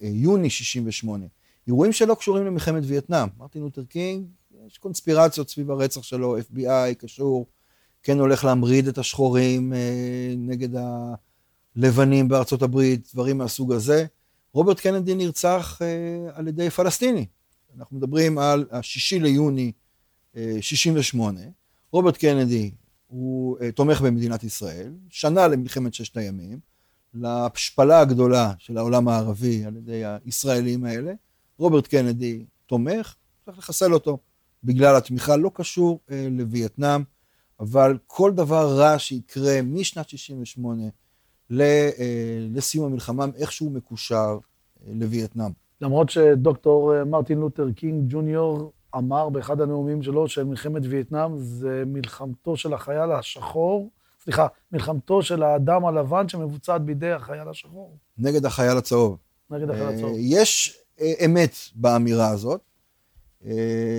ביוני 0.00 0.50
68. 0.50 1.26
אירועים 1.66 1.92
שלא 1.92 2.14
קשורים 2.14 2.46
למלחמת 2.46 2.82
וייטנאם. 2.86 3.28
מרטין 3.38 3.62
לותר 3.62 3.84
קינג, 3.84 4.26
יש 4.66 4.78
קונספירציות 4.78 5.48
סביב 5.50 5.70
הרצח 5.70 6.02
שלו, 6.02 6.38
FBI 6.38 6.94
קשור, 6.98 7.46
כן 8.02 8.18
הולך 8.18 8.44
להמריד 8.44 8.88
את 8.88 8.98
השחורים 8.98 9.72
אה, 9.72 10.34
נגד 10.36 10.68
הלבנים 11.76 12.28
בארצות 12.28 12.62
הברית, 12.62 13.08
דברים 13.14 13.38
מהסוג 13.38 13.72
הזה. 13.72 14.06
רוברט 14.54 14.80
קנדי 14.80 15.14
נרצח 15.14 15.78
אה, 15.82 16.30
על 16.34 16.48
ידי 16.48 16.70
פלסטיני. 16.70 17.26
אנחנו 17.78 17.96
מדברים 17.96 18.38
על 18.38 18.66
השישי 18.70 19.18
ליוני 19.18 19.72
68. 20.60 21.40
רוברט 21.92 22.16
קנדי 22.16 22.70
הוא 23.06 23.58
תומך 23.74 24.00
במדינת 24.00 24.44
ישראל, 24.44 24.92
שנה 25.10 25.48
למלחמת 25.48 25.94
ששת 25.94 26.16
הימים, 26.16 26.58
להשפלה 27.14 28.00
הגדולה 28.00 28.52
של 28.58 28.78
העולם 28.78 29.08
הערבי 29.08 29.64
על 29.64 29.76
ידי 29.76 30.02
הישראלים 30.04 30.84
האלה. 30.84 31.12
רוברט 31.58 31.86
קנדי 31.86 32.44
תומך, 32.66 33.14
צריך 33.44 33.58
לחסל 33.58 33.94
אותו 33.94 34.18
בגלל 34.64 34.96
התמיכה, 34.96 35.36
לא 35.36 35.50
קשור 35.54 36.00
אה, 36.10 36.28
לווייטנאם, 36.30 37.02
אבל 37.60 37.98
כל 38.06 38.32
דבר 38.34 38.78
רע 38.78 38.98
שיקרה 38.98 39.62
משנת 39.62 40.08
68' 40.08 40.82
ל, 40.82 40.86
אה, 40.86 40.90
לסיום 41.50 42.86
המלחמה, 42.86 43.26
איכשהו 43.36 43.70
מקושר 43.70 44.38
אה, 44.86 44.92
לווייטנאם. 44.94 45.50
למרות 45.80 46.10
שדוקטור 46.10 46.94
אה, 46.94 47.04
מרטין 47.04 47.38
לותר 47.38 47.72
קינג 47.72 48.04
ג'וניור 48.08 48.72
אמר 48.96 49.28
באחד 49.28 49.60
הנאומים 49.60 50.02
שלו 50.02 50.28
שמלחמת 50.28 50.82
וייטנאם 50.88 51.38
זה 51.38 51.82
מלחמתו 51.86 52.56
של 52.56 52.74
החייל 52.74 53.12
השחור, 53.12 53.90
סליחה, 54.24 54.46
מלחמתו 54.72 55.22
של 55.22 55.42
האדם 55.42 55.86
הלבן 55.86 56.28
שמבוצעת 56.28 56.82
בידי 56.82 57.12
החייל 57.12 57.48
השחור. 57.48 57.96
נגד 58.18 58.46
החייל 58.46 58.76
הצהוב. 58.76 59.16
נגד 59.50 59.70
החייל 59.70 59.88
הצהוב. 59.88 60.16
יש 60.18 60.78
אמת 61.24 61.54
באמירה 61.74 62.28
הזאת. 62.28 62.60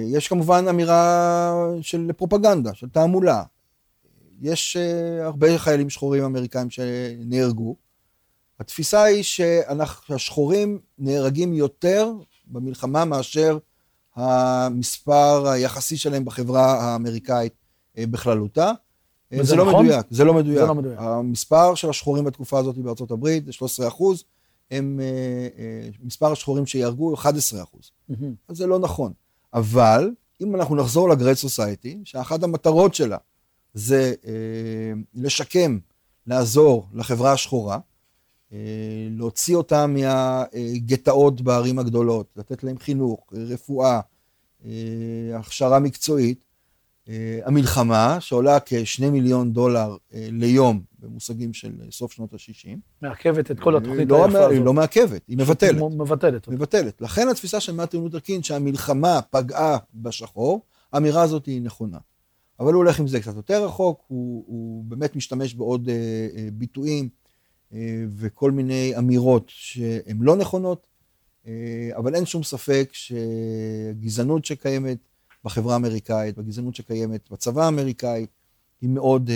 יש 0.08 0.28
כמובן 0.28 0.66
אמירה 0.70 1.54
של 1.82 2.12
פרופגנדה, 2.18 2.74
של 2.74 2.90
תעמולה. 2.90 3.44
יש 4.42 4.78
הרבה 5.22 5.58
חיילים 5.58 5.90
שחורים 5.90 6.24
אמריקאים 6.24 6.70
שנהרגו. 6.70 7.76
התפיסה 8.60 9.04
היא 9.04 9.24
שהשחורים 9.24 10.80
נהרגים 10.98 11.54
יותר 11.54 12.12
במלחמה 12.48 13.06
מאשר 13.06 13.58
המספר 14.16 15.48
היחסי 15.48 15.98
שלהם 15.98 16.26
בחברה 16.26 16.74
האמריקאית 16.74 17.54
בכללותה. 17.98 18.72
זה 19.42 19.56
לא 19.56 19.66
נכון? 19.66 19.86
מדויק, 19.86 20.06
זה 20.10 20.24
לא 20.24 20.34
מדויק. 20.34 20.60
זה 20.60 20.66
לא 20.66 20.76
מדויק. 20.76 21.00
המספר 21.00 21.76
של 21.76 21.90
השחורים 21.90 22.26
בתקופה 22.26 22.60
הזאת 22.60 22.78
בארצות 22.78 23.12
הברית 23.12 23.46
זה 23.46 23.52
13 23.52 23.88
אחוז, 23.88 24.24
הם, 24.72 25.00
מספר 26.04 26.32
השחורים 26.32 26.66
שיהרגו 26.66 27.14
11 27.14 27.64
אחוז. 27.64 27.92
אז 28.48 28.58
זה 28.58 28.68
לא 28.68 28.80
נכון. 28.80 29.12
אבל 29.54 30.12
אם 30.42 30.56
אנחנו 30.56 30.76
נחזור 30.76 31.10
לגרייט 31.10 31.38
סוסייטי, 31.38 32.02
שאחת 32.04 32.44
המטרות 32.44 32.96
שלה 32.96 33.18
זה 33.76 34.14
אה, 34.26 34.32
לשקם, 35.16 35.78
לעזור 36.28 36.88
לחברה 36.94 37.32
השחורה, 37.32 37.80
אה, 38.54 38.58
להוציא 39.12 39.56
אותה 39.56 39.86
מהגטאות 39.88 41.42
בערים 41.42 41.80
הגדולות, 41.80 42.28
לתת 42.36 42.64
להם 42.64 42.78
חינוך, 42.78 43.34
רפואה, 43.34 44.00
אה, 44.66 44.72
הכשרה 45.34 45.80
מקצועית, 45.80 46.46
המלחמה, 47.46 48.18
שעולה 48.20 48.58
כשני 48.66 49.10
מיליון 49.10 49.54
דולר 49.54 49.96
ליום 50.12 50.82
במושגים 51.00 51.54
של 51.54 51.72
סוף 51.92 52.12
שנות 52.12 52.34
ה-60. 52.34 52.78
מעכבת 53.02 53.52
את 53.52 53.60
כל 53.60 53.78
התוכנית 53.78 54.10
לא, 54.10 54.26
היפה 54.26 54.40
הזאת. 54.40 54.52
היא 54.52 54.62
לא 54.62 54.74
מעכבת, 54.74 55.22
היא 55.28 55.38
מבטלת. 55.38 55.82
מבטלת. 55.98 56.48
מבטלת. 56.48 57.02
לכן 57.02 57.28
התפיסה 57.28 57.60
של 57.60 57.72
מרטין 57.72 58.02
לותר 58.04 58.20
קין 58.20 58.44
שהמלחמה 58.44 59.22
פגעה 59.22 59.78
בשחור, 59.96 60.62
האמירה 60.94 61.22
הזאת 61.22 61.46
היא 61.46 61.62
נכונה. 61.62 61.98
אבל 62.60 62.74
הוא 62.74 62.78
הולך 62.84 63.00
עם 63.00 63.08
זה 63.08 63.20
קצת 63.20 63.36
יותר 63.36 63.66
רחוק, 63.66 64.04
הוא, 64.08 64.44
הוא 64.48 64.84
באמת 64.86 65.16
משתמש 65.16 65.54
בעוד 65.54 65.90
אה, 65.90 66.28
אה, 66.38 66.48
ביטויים 66.54 67.10
אה, 67.74 68.06
וכל 68.10 68.52
מיני 68.52 68.94
אמירות 68.98 69.44
שהן 69.48 70.18
לא 70.20 70.36
נכונות, 70.36 70.88
אה, 71.48 71.90
אבל 71.98 72.16
אין 72.16 72.26
שום 72.26 72.44
ספק 72.44 72.90
שגזענות 72.94 74.46
שקיימת 74.46 74.98
בחברה 75.44 75.74
האמריקאית, 75.74 76.38
בגזענות 76.38 76.76
שקיימת 76.76 77.32
בצבא 77.32 77.66
האמריקאי, 77.66 78.26
היא 78.82 78.90
מאוד 78.90 79.30
אה, 79.30 79.36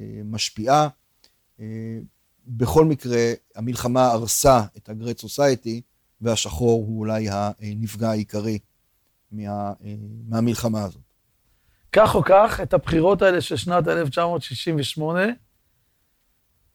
אה, 0.00 0.22
משפיעה. 0.24 0.88
אה, 1.60 1.98
בכל 2.46 2.84
מקרה, 2.84 3.32
המלחמה 3.54 4.06
הרסה 4.06 4.64
את 4.76 4.88
הגרט 4.88 5.18
סוסייטי, 5.18 5.80
והשחור 6.20 6.84
הוא 6.86 6.98
אולי 6.98 7.26
הנפגע 7.30 8.10
העיקרי 8.10 8.58
מה, 9.32 9.72
אה, 9.84 9.94
מהמלחמה 10.28 10.84
הזאת. 10.84 11.11
כך 11.92 12.14
או 12.14 12.22
כך, 12.24 12.60
את 12.62 12.74
הבחירות 12.74 13.22
האלה 13.22 13.40
של 13.40 13.56
שנת 13.56 13.88
1968, 13.88 15.20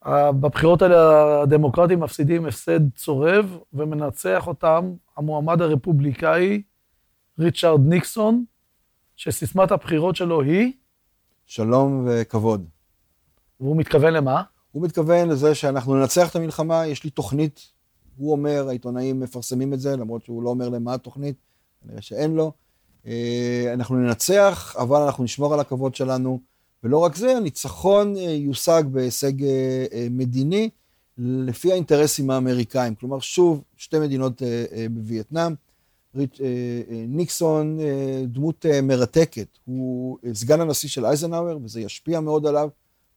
בבחירות 0.07 0.81
האלה 0.81 1.41
הדמוקרטים 1.41 1.99
מפסידים 1.99 2.45
הפסד 2.45 2.79
צורב, 2.95 3.57
ומנצח 3.73 4.47
אותם 4.47 4.93
המועמד 5.17 5.61
הרפובליקאי 5.61 6.61
ריצ'רד 7.39 7.79
ניקסון, 7.85 8.45
שסיסמת 9.15 9.71
הבחירות 9.71 10.15
שלו 10.15 10.41
היא? 10.41 10.73
שלום 11.45 12.07
וכבוד. 12.07 12.65
והוא 13.59 13.77
מתכוון 13.77 14.13
למה? 14.13 14.43
הוא 14.71 14.83
מתכוון 14.83 15.29
לזה 15.29 15.55
שאנחנו 15.55 15.95
ננצח 15.95 16.31
את 16.31 16.35
המלחמה, 16.35 16.87
יש 16.87 17.03
לי 17.03 17.09
תוכנית, 17.09 17.71
הוא 18.17 18.31
אומר, 18.31 18.65
העיתונאים 18.67 19.19
מפרסמים 19.19 19.73
את 19.73 19.79
זה, 19.79 19.95
למרות 19.95 20.25
שהוא 20.25 20.43
לא 20.43 20.49
אומר 20.49 20.69
להם 20.69 20.83
מה 20.83 20.93
התוכנית, 20.93 21.35
כנראה 21.81 22.01
שאין 22.01 22.35
לו. 22.35 22.51
אה, 23.05 23.73
אנחנו 23.73 23.95
ננצח, 23.95 24.75
אבל 24.79 25.01
אנחנו 25.01 25.23
נשמור 25.23 25.53
על 25.53 25.59
הכבוד 25.59 25.95
שלנו, 25.95 26.39
ולא 26.83 26.97
רק 26.97 27.15
זה, 27.15 27.37
הניצחון 27.37 28.17
אה, 28.17 28.21
יושג 28.21 28.83
בהישג 28.91 29.43
אה, 29.43 30.07
מדיני 30.09 30.69
לפי 31.17 31.71
האינטרסים 31.71 32.29
האמריקאים. 32.29 32.95
כלומר, 32.95 33.19
שוב, 33.19 33.63
שתי 33.77 33.99
מדינות 33.99 34.41
בווייטנאם. 34.91 35.53
ניקסון 37.07 37.79
דמות 38.27 38.65
מרתקת, 38.83 39.47
הוא 39.65 40.17
סגן 40.33 40.61
הנשיא 40.61 40.89
של 40.89 41.05
אייזנהאואר, 41.05 41.57
וזה 41.63 41.81
ישפיע 41.81 42.19
מאוד 42.19 42.45
עליו, 42.45 42.69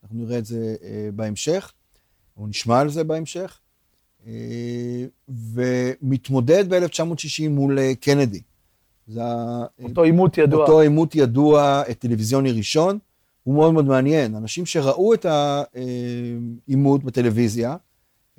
אנחנו 0.02 0.18
נראה 0.18 0.38
את 0.38 0.46
זה 0.46 0.76
בהמשך, 1.14 1.72
או 2.36 2.46
נשמע 2.46 2.80
על 2.80 2.90
זה 2.90 3.04
בהמשך, 3.04 3.58
ומתמודד 5.28 6.74
ב-1960 6.74 7.48
מול 7.50 7.78
קנדי. 7.94 8.40
זה 9.10 9.22
אותו 9.82 10.02
עימות 10.02 10.38
ידוע. 10.38 10.62
אותו 10.62 10.80
עימות 10.80 11.14
ידוע, 11.14 11.82
טלוויזיוני 11.98 12.52
ראשון, 12.52 12.98
הוא 13.44 13.54
מאוד 13.54 13.72
מאוד 13.72 13.84
מעניין. 13.84 14.34
אנשים 14.34 14.66
שראו 14.66 15.14
את 15.14 15.26
העימות 16.66 17.04
בטלוויזיה, 17.04 17.76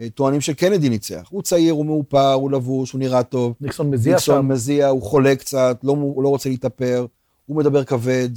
אה, 0.01 0.10
טוענים 0.10 0.42
שקנדי 0.42 0.90
ניצח. 0.90 1.28
הוא 1.30 1.42
צעיר, 1.42 1.74
הוא 1.74 1.86
מאופר, 1.86 2.34
הוא 2.34 2.51
לבוש, 2.51 2.92
הוא 2.92 3.00
נראה 3.00 3.24
טוב. 3.24 3.54
ניקסון 3.62 3.90
מזיע 3.90 4.20
שם. 4.20 4.32
ניקסון 4.32 4.48
מזיע, 4.48 4.88
הוא 4.88 5.01
חולה 5.01 5.36
קצת, 5.36 5.80
לא, 5.84 5.92
הוא 5.92 6.24
לא 6.24 6.30
רוצה 6.30 6.50
להתאפר, 6.50 7.06
הוא 7.46 7.58
מדבר 7.58 7.84
כבד, 7.84 8.30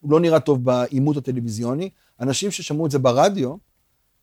הוא 0.00 0.12
לא 0.12 0.20
נראה 0.20 0.40
טוב 0.40 0.64
בעימות 0.64 1.16
הטלוויזיוני. 1.16 1.90
אנשים 2.20 2.50
ששמעו 2.50 2.86
את 2.86 2.90
זה 2.90 2.98
ברדיו, 2.98 3.54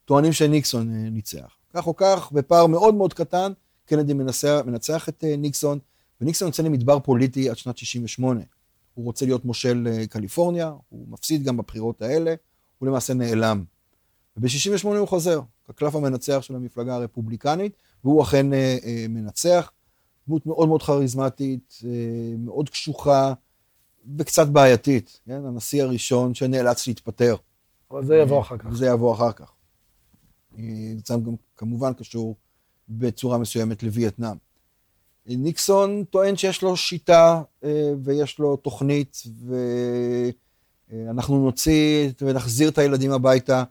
טוענים 0.05 0.33
שניקסון 0.33 0.95
אה, 0.95 1.09
ניצח. 1.09 1.57
כך 1.73 1.87
או 1.87 1.95
כך, 1.95 2.31
בפער 2.31 2.67
מאוד 2.67 2.95
מאוד 2.95 3.13
קטן, 3.13 3.51
קנדי 3.85 4.13
מנצח, 4.13 4.61
מנצח 4.65 5.09
את 5.09 5.23
אה, 5.23 5.35
ניקסון. 5.37 5.79
וניקסון 6.21 6.47
יוצא 6.47 6.63
למדבר 6.63 6.99
פוליטי 6.99 7.49
עד 7.49 7.57
שנת 7.57 7.77
68. 7.77 8.41
הוא 8.93 9.05
רוצה 9.05 9.25
להיות 9.25 9.45
מושל 9.45 9.87
אה, 9.91 10.07
קליפורניה, 10.07 10.73
הוא 10.89 11.07
מפסיד 11.09 11.43
גם 11.43 11.57
בבחירות 11.57 12.01
האלה, 12.01 12.35
הוא 12.77 12.87
למעשה 12.87 13.13
נעלם. 13.13 13.63
וב-68 14.37 14.87
הוא 14.87 15.07
חוזר, 15.07 15.41
כקלף 15.67 15.95
המנצח 15.95 16.39
של 16.41 16.55
המפלגה 16.55 16.95
הרפובליקנית, 16.95 17.77
והוא 18.03 18.23
אכן 18.23 18.53
אה, 18.53 18.77
אה, 18.83 19.05
מנצח. 19.09 19.71
דמות 20.27 20.45
מאוד 20.45 20.67
מאוד 20.67 20.83
כריזמטית, 20.83 21.81
אה, 21.85 21.89
מאוד 22.37 22.69
קשוחה, 22.69 23.33
וקצת 24.17 24.47
בעייתית, 24.47 25.19
כן? 25.25 25.45
הנשיא 25.45 25.83
הראשון 25.83 26.33
שנאלץ 26.33 26.87
להתפטר. 26.87 27.35
אבל 27.91 28.05
זה 28.05 28.15
יבוא 28.15 28.41
אחר 28.41 28.57
כך. 28.57 28.69
זה 28.71 28.87
יבוא 28.87 29.13
אחר 29.13 29.31
כך. 29.31 29.51
אה, 30.57 30.63
זה 31.05 31.13
גם 31.13 31.35
כמובן 31.57 31.93
קשור 31.93 32.35
בצורה 32.89 33.37
מסוימת 33.37 33.83
לווייטנאם. 33.83 34.37
ניקסון 35.27 36.03
טוען 36.03 36.35
שיש 36.35 36.61
לו 36.61 36.77
שיטה 36.77 37.41
אה, 37.63 37.93
ויש 38.03 38.39
לו 38.39 38.55
תוכנית, 38.55 39.23
ואנחנו 40.91 41.45
נוציא 41.45 42.09
ונחזיר 42.21 42.69
את 42.69 42.77
הילדים 42.77 43.11
הביתה, 43.11 43.63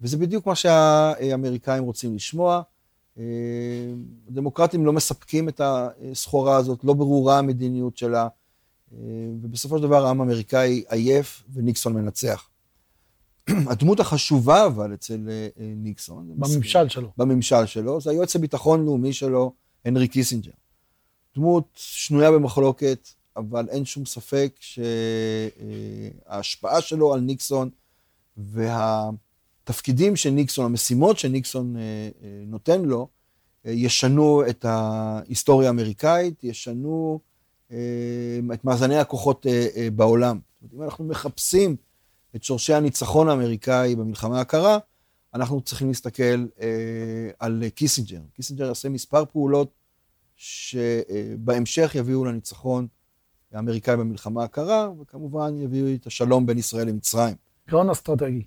וזה 0.00 0.16
בדיוק 0.16 0.46
מה 0.46 0.54
שהאמריקאים 0.54 1.84
רוצים 1.84 2.14
לשמוע. 2.14 2.62
אה, 3.18 3.24
הדמוקרטים 4.28 4.86
לא 4.86 4.92
מספקים 4.92 5.48
את 5.48 5.60
הסחורה 5.64 6.56
הזאת, 6.56 6.84
לא 6.84 6.92
ברורה 6.92 7.38
המדיניות 7.38 7.96
שלה, 7.96 8.28
אה, 8.92 8.98
ובסופו 9.42 9.76
של 9.76 9.82
דבר 9.82 10.06
העם 10.06 10.20
האמריקאי 10.20 10.84
עייף 10.88 11.44
וניקסון 11.52 11.92
מנצח. 11.94 12.48
הדמות 13.70 14.00
החשובה 14.00 14.66
אבל 14.66 14.94
אצל 14.94 15.28
ניקסון, 15.58 16.28
בממשל 16.36 16.88
שלו, 16.88 17.12
בממשל 17.16 17.66
שלו, 17.66 18.00
זה 18.00 18.10
היועץ 18.10 18.36
הביטחון 18.36 18.84
לאומי 18.84 19.12
שלו, 19.12 19.52
הנרי 19.84 20.08
קיסינג'ר. 20.08 20.50
דמות 21.36 21.64
שנויה 21.74 22.30
במחלוקת, 22.30 23.08
אבל 23.36 23.68
אין 23.68 23.84
שום 23.84 24.06
ספק 24.06 24.56
שההשפעה 26.26 26.80
שלו 26.80 27.14
על 27.14 27.20
ניקסון 27.20 27.70
והתפקידים 28.36 30.16
שניקסון, 30.16 30.64
המשימות 30.64 31.18
שניקסון 31.18 31.76
אה, 31.76 32.08
נותן 32.46 32.82
לו, 32.82 33.08
ישנו 33.64 34.42
את 34.50 34.64
ההיסטוריה 34.64 35.68
האמריקאית, 35.68 36.44
ישנו 36.44 37.20
את 38.52 38.64
מאזני 38.64 38.98
הכוחות 38.98 39.46
בעולם. 39.94 40.38
אם 40.74 40.82
אנחנו 40.82 41.04
מחפשים 41.04 41.76
את 42.36 42.42
שורשי 42.42 42.74
הניצחון 42.74 43.28
האמריקאי 43.28 43.96
במלחמה 43.96 44.40
הקרה, 44.40 44.78
אנחנו 45.34 45.60
צריכים 45.60 45.88
להסתכל 45.88 46.46
על 47.38 47.62
קיסינג'ר. 47.74 48.20
קיסינג'ר 48.32 48.66
יעשה 48.66 48.88
מספר 48.88 49.24
פעולות 49.32 49.68
שבהמשך 50.36 51.94
יביאו 51.94 52.24
לניצחון 52.24 52.86
האמריקאי 53.52 53.96
במלחמה 53.96 54.44
הקרה, 54.44 54.90
וכמובן 55.00 55.54
יביאו 55.58 55.94
את 55.94 56.06
השלום 56.06 56.46
בין 56.46 56.58
ישראל 56.58 56.88
למצרים. 56.88 57.34
גאון 57.70 57.90
אסטרטגי. 57.90 58.42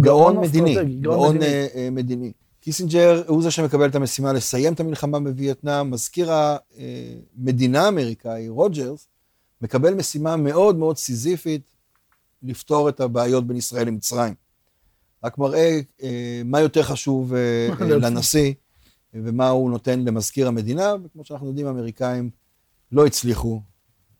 גאון 0.00 0.40
מדיני, 0.40 1.00
גאון 1.00 1.36
מדיני. 1.36 1.66
אה, 1.66 1.70
אה, 1.72 1.90
מדיני. 1.92 2.32
קיסינג'ר 2.60 3.22
הוא 3.26 3.42
זה 3.42 3.50
שמקבל 3.50 3.88
את 3.88 3.94
המשימה 3.94 4.32
לסיים 4.32 4.72
את 4.72 4.80
המלחמה 4.80 5.20
בווייטנאם. 5.20 5.90
מזכיר 5.90 6.30
המדינה 6.32 7.84
האמריקאי, 7.84 8.48
רוג'רס, 8.48 9.08
מקבל 9.62 9.94
משימה 9.94 10.36
מאוד 10.36 10.76
מאוד 10.76 10.96
סיזיפית 10.96 11.70
לפתור 12.42 12.88
את 12.88 13.00
הבעיות 13.00 13.46
בין 13.46 13.56
ישראל 13.56 13.86
למצרים. 13.86 14.34
רק 15.24 15.38
מראה 15.38 15.80
מה 16.44 16.60
יותר 16.60 16.82
חשוב 16.82 17.32
uh, 17.80 17.84
לנשיא 17.84 18.52
ומה 19.14 19.48
הוא 19.48 19.70
נותן 19.70 20.00
למזכיר 20.04 20.48
המדינה, 20.48 20.94
וכמו 21.04 21.24
שאנחנו 21.24 21.48
יודעים, 21.48 21.66
האמריקאים 21.66 22.30
לא 22.92 23.06
הצליחו, 23.06 23.62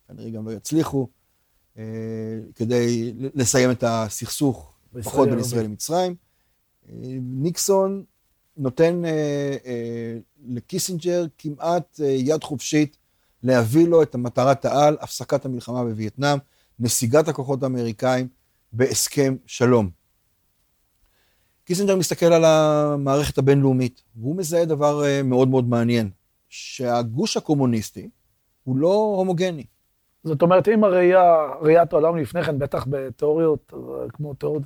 כנראה 0.07 0.29
גם 0.29 0.47
לא 0.47 0.51
יצליחו, 0.51 1.07
אה, 1.77 1.83
כדי 2.55 3.13
לסיים 3.17 3.71
את 3.71 3.83
הסכסוך, 3.87 4.73
לפחות 4.93 5.29
בין 5.29 5.39
ישראל 5.39 5.63
למצרים. 5.63 6.15
אה, 6.89 6.93
ניקסון 7.21 8.03
נותן 8.57 9.05
אה, 9.05 9.55
אה, 9.65 10.17
לקיסינג'ר 10.47 11.25
כמעט 11.37 11.99
אה, 12.03 12.05
יד 12.05 12.43
חופשית 12.43 12.97
להביא 13.43 13.87
לו 13.87 14.03
את 14.03 14.15
מטרת 14.15 14.65
העל, 14.65 14.97
הפסקת 15.01 15.45
המלחמה 15.45 15.83
בווייטנאם, 15.83 16.37
נסיגת 16.79 17.27
הכוחות 17.27 17.63
האמריקאים 17.63 18.27
בהסכם 18.73 19.35
שלום. 19.45 19.89
קיסינג'ר 21.65 21.95
מסתכל 21.95 22.25
על 22.25 22.45
המערכת 22.45 23.37
הבינלאומית, 23.37 24.03
והוא 24.15 24.35
מזהה 24.35 24.65
דבר 24.65 25.05
אה, 25.05 25.23
מאוד 25.23 25.47
מאוד 25.47 25.69
מעניין, 25.69 26.09
שהגוש 26.49 27.37
הקומוניסטי 27.37 28.09
הוא 28.63 28.77
לא 28.77 29.13
הומוגני. 29.17 29.63
זאת 30.23 30.41
אומרת, 30.41 30.67
אם 30.67 30.83
הראייה, 30.83 31.23
ראיית 31.61 31.93
העולם 31.93 32.17
לפני 32.17 32.43
כן, 32.43 32.59
בטח 32.59 32.85
בתיאוריות 32.89 33.73
אה, 33.73 34.09
כמו 34.09 34.33
תיאוריות 34.33 34.63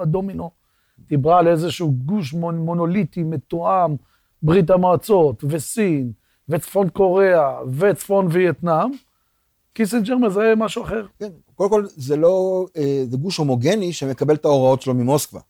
הדומינו, 0.00 0.50
דיברה 0.98 1.38
על 1.38 1.48
איזשהו 1.48 1.92
גוש 1.92 2.32
מונוליטי 2.34 3.22
מתואם, 3.22 3.96
ברית 4.42 4.70
המועצות 4.70 5.44
וסין 5.48 6.12
וצפון 6.48 6.88
קוריאה 6.88 7.58
וצפון 7.78 8.28
וייטנאם, 8.30 8.90
קיסינג'ר 9.72 10.16
מזהה 10.16 10.54
משהו 10.54 10.82
אחר. 10.82 11.06
כן, 11.18 11.30
קודם 11.54 11.70
כל 11.70 11.84
זה 11.86 12.16
לא, 12.16 12.66
אה, 12.76 13.04
זה 13.08 13.16
גוש 13.16 13.36
הומוגני 13.36 13.92
שמקבל 13.92 14.34
את 14.34 14.44
ההוראות 14.44 14.82
שלו 14.82 14.94
ממוסקבה. 14.94 15.40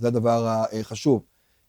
זה 0.00 0.08
הדבר 0.08 0.64
החשוב. 0.72 1.22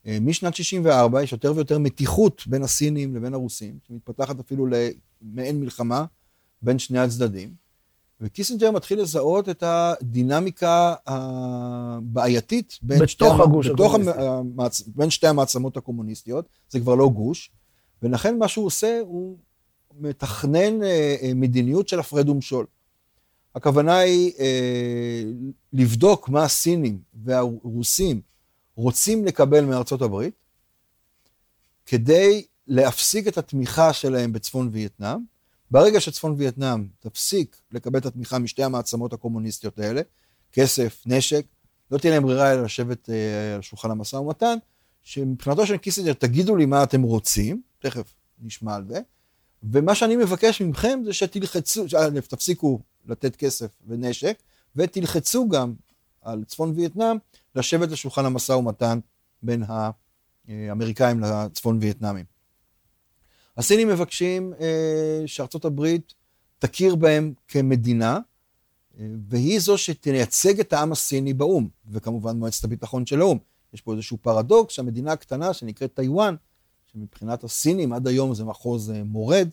אה, 0.08 0.18
משנת 0.22 0.56
64 0.56 1.24
יש 1.24 1.32
יותר 1.32 1.54
ויותר 1.56 1.80
מתיחות 1.80 2.44
בין 2.48 2.64
הסינים 2.64 3.16
לבין 3.16 3.34
הרוסים, 3.34 3.78
שמתפתחת 3.88 4.40
אפילו 4.40 4.68
למעין 4.68 5.60
מלחמה 5.60 6.06
בין 6.62 6.80
שני 6.80 7.00
הצדדים, 7.00 7.54
וקיסינג'ר 8.22 8.72
מתחיל 8.72 9.02
לזהות 9.02 9.50
את 9.50 9.64
הדינמיקה 9.66 10.94
הבעייתית 11.08 12.80
בין, 12.82 13.08
שתי, 13.08 13.26
הגוש 13.26 13.68
בתוך 13.68 13.96
המעצ... 13.96 14.82
בין 14.88 15.10
שתי 15.10 15.28
המעצמות 15.28 15.78
הקומוניסטיות, 15.78 16.46
זה 16.70 16.80
כבר 16.80 16.96
לא 16.96 17.10
גוש, 17.10 17.52
ולכן 18.02 18.38
מה 18.38 18.48
שהוא 18.48 18.66
עושה, 18.66 19.00
הוא 19.02 19.38
מתכנן 20.00 20.84
אה, 20.84 21.16
אה, 21.22 21.32
מדיניות 21.36 21.88
של 21.88 22.00
הפרד 22.00 22.30
ומשול. 22.30 22.66
הכוונה 23.56 23.98
היא 23.98 24.32
אה, 24.40 25.24
לבדוק 25.74 26.30
מה 26.30 26.44
הסינים 26.44 27.00
והרוסים 27.14 28.22
רוצים 28.76 29.26
לקבל 29.26 29.66
מארצות 29.66 30.02
הברית, 30.02 30.34
כדי 31.86 32.46
להפסיק 32.68 33.28
את 33.28 33.38
התמיכה 33.38 33.94
שלהם 33.94 34.34
בצפון 34.34 34.70
וייטנאם. 34.72 35.18
ברגע 35.72 36.02
שצפון 36.02 36.36
וייטנאם 36.38 36.88
תפסיק 37.00 37.58
לקבל 37.72 38.00
את 38.00 38.06
התמיכה 38.06 38.40
משתי 38.40 38.64
המעצמות 38.64 39.14
הקומוניסטיות 39.14 39.80
האלה, 39.80 40.02
כסף, 40.52 41.04
נשק, 41.06 41.46
לא 41.92 41.98
תהיה 41.98 42.14
להם 42.14 42.24
ברירה 42.24 42.52
אלא 42.52 42.64
לשבת 42.64 43.10
אה, 43.10 43.56
על 43.56 43.62
שולחן 43.62 43.92
המשא 43.92 44.16
ומתן, 44.16 44.58
שמבחינתו 45.04 45.66
של 45.68 45.78
קיסינג'ר, 45.78 46.14
תגידו 46.14 46.56
לי 46.56 46.66
מה 46.66 46.84
אתם 46.84 47.02
רוצים, 47.02 47.62
תכף 47.80 48.14
נשמע 48.42 48.76
על 48.76 48.88
זה, 48.88 49.00
ומה 49.64 49.96
שאני 49.96 50.16
מבקש 50.16 50.62
מכם 50.62 51.00
זה 51.06 51.14
שתלחצו, 51.14 51.86
תפסיקו 52.28 52.80
לתת 53.06 53.36
כסף 53.36 53.72
ונשק, 53.88 54.38
ותלחצו 54.76 55.50
גם 55.50 55.74
על 56.22 56.44
צפון 56.44 56.74
וייטנאם 56.76 57.18
לשבת 57.56 57.90
לשולחן 57.90 58.26
המשא 58.26 58.52
ומתן 58.52 59.00
בין 59.44 59.64
האמריקאים 60.48 61.20
לצפון 61.20 61.78
וייטנאמים. 61.82 62.26
הסינים 63.58 63.88
מבקשים 63.88 64.54
אה, 64.60 65.24
שארצות 65.26 65.66
הברית 65.66 66.14
תכיר 66.60 66.96
בהם 66.96 67.34
כמדינה, 67.48 68.20
אה, 69.00 69.08
והיא 69.30 69.60
זו 69.60 69.78
שתייצג 69.78 70.60
את 70.60 70.74
העם 70.74 70.92
הסיני 70.92 71.34
באו"ם, 71.34 71.68
וכמובן 71.92 72.38
מועצת 72.38 72.64
הביטחון 72.64 73.06
של 73.06 73.22
האו"ם. 73.22 73.38
יש 73.74 73.82
פה 73.82 73.94
איזשהו 73.94 74.18
פרדוקס 74.22 74.74
שהמדינה 74.74 75.12
הקטנה 75.12 75.54
שנקראת 75.54 75.94
טיוואן, 75.94 76.36
שמבחינת 76.92 77.44
הסינים 77.44 77.94
עד 77.94 78.08
היום 78.08 78.34
זה 78.34 78.44
מחוז 78.44 78.92
אה, 78.92 79.04
מורד, 79.04 79.50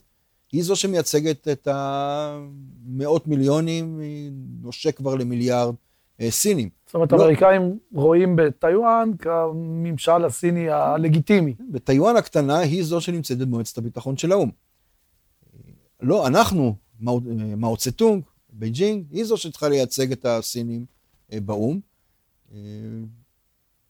היא 0.52 0.62
זו 0.62 0.76
שמייצגת 0.76 1.48
את 1.48 1.68
המאות 1.70 3.26
מיליונים, 3.26 3.98
היא 3.98 4.30
נושק 4.62 4.96
כבר 4.96 5.14
למיליארד 5.14 5.74
אה, 6.20 6.30
סינים. 6.30 6.68
זאת 6.86 6.94
אומרת, 6.94 7.12
לא... 7.12 7.18
האמריקאים 7.18 7.78
רואים 7.94 8.36
בטיוואן 8.36 9.10
כממשל 9.18 10.24
הסיני 10.24 10.70
הלגיטימי. 10.70 11.54
וטיוואן 11.72 12.16
הקטנה 12.16 12.58
היא 12.58 12.82
זו 12.82 13.00
שנמצאת 13.00 13.38
במועצת 13.38 13.78
הביטחון 13.78 14.16
של 14.16 14.32
האו"ם. 14.32 14.50
לא, 16.00 16.26
אנחנו, 16.26 16.74
מאו 17.56 17.76
צטונג, 17.76 18.22
בייג'ינג, 18.52 19.04
היא 19.10 19.24
זו 19.24 19.36
שצריכה 19.36 19.68
לייצג 19.68 20.12
את 20.12 20.24
הסינים 20.24 20.84
אה, 21.32 21.40
באו"ם. 21.40 21.80
אה, 22.52 22.58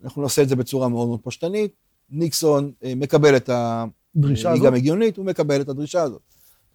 אנחנו 0.05 0.23
נעשה 0.23 0.43
את 0.43 0.49
זה 0.49 0.57
בצורה 0.57 0.89
מאוד 0.89 1.09
מאוד 1.09 1.21
פשטנית. 1.23 1.73
ניקסון 2.11 2.73
מקבל 2.97 3.37
את 3.37 3.51
הדרישה 3.53 4.51
הזאת. 4.51 4.63
היא 4.63 4.71
גם 4.71 4.75
הגיונית, 4.75 5.17
הוא 5.17 5.27
מקבל 5.27 5.61
את 5.61 5.69
הדרישה 5.69 6.03
הזאת. 6.03 6.28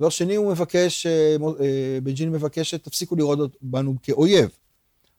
דבר 0.03 0.09
שני, 0.09 0.35
הוא 0.35 0.51
מבקש, 0.51 1.05
אה, 1.05 1.35
אה, 1.59 1.99
בייג'ין 2.03 2.31
מבקשת, 2.31 2.83
תפסיקו 2.83 3.15
לראות 3.15 3.55
בנו 3.61 3.95
כאויב. 4.03 4.49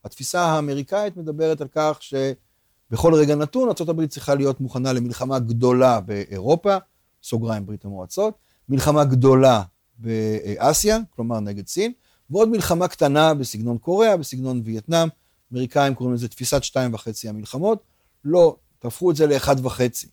התפיסה 0.05 0.41
האמריקאית 0.43 1.17
מדברת 1.17 1.61
על 1.61 1.69
כך 1.75 1.99
שבכל 2.01 3.15
רגע 3.15 3.35
נתון 3.35 3.69
ארה"ב 3.69 4.07
צריכה 4.07 4.35
להיות 4.35 4.61
מוכנה 4.61 4.93
למלחמה 4.93 5.39
גדולה 5.39 6.01
באירופה, 6.01 6.77
סוגריים 7.23 7.67
ברית 7.67 7.85
המועצות, 7.85 8.35
מלחמה 8.69 9.05
גדולה 9.05 9.63
באסיה, 9.99 10.99
כלומר 11.11 11.41
נגד 11.41 11.67
סין, 11.67 11.93
ועוד 12.31 12.49
מלחמה 12.49 12.89
קטנה 12.89 13.35
בסגנון 13.35 13.79
קוריאה, 13.79 14.17
בסגנון 14.17 14.63
וייטנאם, 14.65 15.09
אמריקאים 15.53 15.95
קוראים 15.95 16.15
לזה 16.15 16.29
תפיסת 16.29 16.65
שתיים 16.65 16.95
וחצי 16.95 17.29
המלחמות, 17.29 17.83
לא, 18.25 18.57
תהפכו 18.79 19.11
את 19.11 19.17
זה 19.17 19.27
לאחד 19.27 19.67
וחצי. 19.67 20.07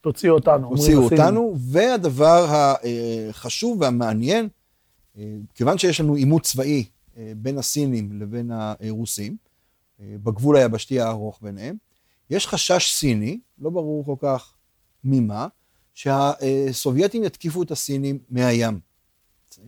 תוציאו 0.00 0.34
אותנו. 0.34 0.76
תוציאו 0.76 1.02
אותנו, 1.02 1.54
והדבר 1.58 2.46
החשוב 3.30 3.80
והמעניין, 3.80 4.48
אה, 5.18 5.36
כיוון 5.54 5.78
שיש 5.78 6.00
לנו 6.00 6.14
עימות 6.14 6.42
צבאי 6.42 6.84
אה, 7.16 7.32
בין 7.36 7.58
הסינים 7.58 8.20
לבין 8.20 8.50
הרוסים, 8.50 9.36
אה, 10.00 10.14
בגבול 10.22 10.56
היבשתי 10.56 11.00
הארוך 11.00 11.38
ביניהם, 11.42 11.76
יש 12.30 12.46
חשש 12.46 12.92
סיני, 12.94 13.40
לא 13.58 13.70
ברור 13.70 14.04
כל 14.04 14.14
כך 14.18 14.54
ממה, 15.04 15.48
שהסובייטים 15.94 17.24
יתקיפו 17.24 17.62
את 17.62 17.70
הסינים 17.70 18.18
מהים. 18.30 18.80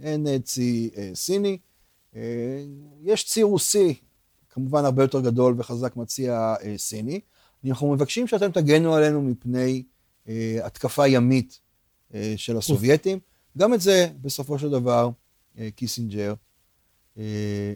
אין 0.03 0.27
צי 0.39 0.91
סיני, 1.15 1.59
יש 3.03 3.25
צי 3.25 3.43
רוסי, 3.43 3.95
כמובן 4.51 4.85
הרבה 4.85 5.03
יותר 5.03 5.21
גדול 5.21 5.55
וחזק 5.59 5.97
מהצי 5.97 6.27
הסיני. 6.31 7.21
אנחנו 7.69 7.93
מבקשים 7.93 8.27
שאתם 8.27 8.51
תגנו 8.51 8.95
עלינו 8.95 9.23
מפני 9.23 9.83
התקפה 10.63 11.07
ימית 11.07 11.61
אה, 12.15 12.35
של 12.37 12.57
הסובייטים. 12.57 13.19
גם 13.59 13.75
את 13.75 13.81
זה, 13.81 14.09
בסופו 14.23 14.59
של 14.59 14.71
דבר, 14.71 15.11
אה, 15.59 15.69
קיסינג'ר 15.77 16.35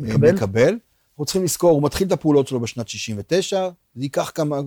מקבל. 0.00 0.32
מקבל. 0.32 0.78
אנחנו 1.10 1.24
צריכים 1.24 1.44
לזכור, 1.44 1.70
הוא 1.70 1.82
מתחיל 1.82 2.06
את 2.06 2.12
הפעולות 2.12 2.48
שלו 2.48 2.60
בשנת 2.60 2.88
69, 2.88 3.68
זה 3.94 4.02
ייקח 4.04 4.32
כמה, 4.34 4.60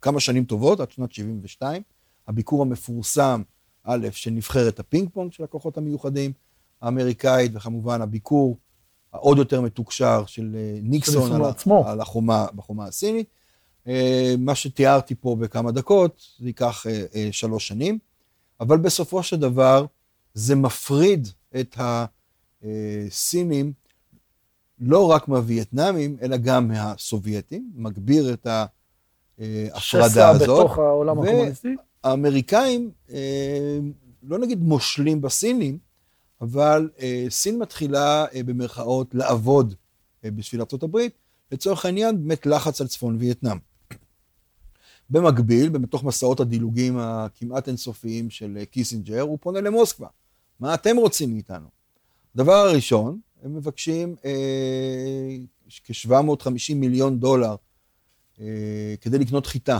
כמה 0.00 0.20
שנים 0.20 0.44
טובות, 0.44 0.80
עד 0.80 0.90
שנת 0.90 1.12
72. 1.12 1.82
הביקור 2.28 2.62
המפורסם, 2.62 3.42
א', 3.84 4.08
של 4.12 4.30
נבחרת 4.30 4.80
הפינג 4.80 5.08
פונג 5.12 5.32
של 5.32 5.44
הכוחות 5.44 5.78
המיוחדים 5.78 6.32
האמריקאית, 6.80 7.52
וכמובן 7.54 8.02
הביקור 8.02 8.58
העוד 9.12 9.38
יותר 9.38 9.60
מתוקשר 9.60 10.26
של 10.26 10.56
אה, 10.56 10.78
ניקסון 10.82 11.32
על, 11.32 11.44
עצמו. 11.44 11.88
על 11.88 12.00
החומה, 12.00 12.46
בחומה 12.54 12.86
הסינית. 12.86 13.26
אה, 13.86 14.34
מה 14.38 14.54
שתיארתי 14.54 15.14
פה 15.14 15.36
בכמה 15.40 15.72
דקות, 15.72 16.22
זה 16.38 16.46
ייקח 16.46 16.86
אה, 16.86 17.04
אה, 17.14 17.28
שלוש 17.32 17.68
שנים, 17.68 17.98
אבל 18.60 18.78
בסופו 18.78 19.22
של 19.22 19.36
דבר 19.36 19.86
זה 20.34 20.56
מפריד 20.56 21.28
את 21.60 21.76
הסינים 22.60 23.72
לא 24.78 25.10
רק 25.10 25.28
מהווייטנאמים, 25.28 26.16
אלא 26.22 26.36
גם 26.36 26.68
מהסובייטים, 26.68 27.70
מגביר 27.74 28.32
את 28.32 28.46
ההפרדה 28.46 29.80
שסע 29.80 30.28
הזאת. 30.28 30.42
בתוך 30.42 30.78
העולם 30.78 31.20
הקומוניסטי. 31.20 31.74
האמריקאים, 32.04 32.90
לא 34.22 34.38
נגיד 34.38 34.62
מושלים 34.62 35.20
בסינים, 35.20 35.78
אבל 36.40 36.90
סין 37.28 37.58
מתחילה 37.58 38.24
במרכאות 38.46 39.14
לעבוד 39.14 39.74
בשביל 40.24 40.60
ארה"ב, 40.60 40.98
לצורך 41.52 41.84
העניין 41.84 42.22
באמת 42.22 42.46
לחץ 42.46 42.80
על 42.80 42.86
צפון 42.86 43.16
וייטנאם. 43.16 43.69
במקביל, 45.10 45.68
בתוך 45.68 46.04
מסעות 46.04 46.40
הדילוגים 46.40 46.98
הכמעט 46.98 47.68
אינסופיים 47.68 48.30
של 48.30 48.56
אה, 48.60 48.64
קיסינג'ר, 48.64 49.20
הוא 49.20 49.38
פונה 49.40 49.60
למוסקבה. 49.60 50.06
מה 50.60 50.74
אתם 50.74 50.96
רוצים 50.96 51.32
מאיתנו? 51.32 51.66
הדבר 52.34 52.52
הראשון, 52.52 53.18
הם 53.42 53.56
מבקשים 53.56 54.16
אה, 54.24 55.36
כ-750 55.84 56.74
מיליון 56.74 57.18
דולר 57.18 57.54
אה, 58.40 58.94
כדי 59.00 59.18
לקנות 59.18 59.46
חיטה. 59.46 59.78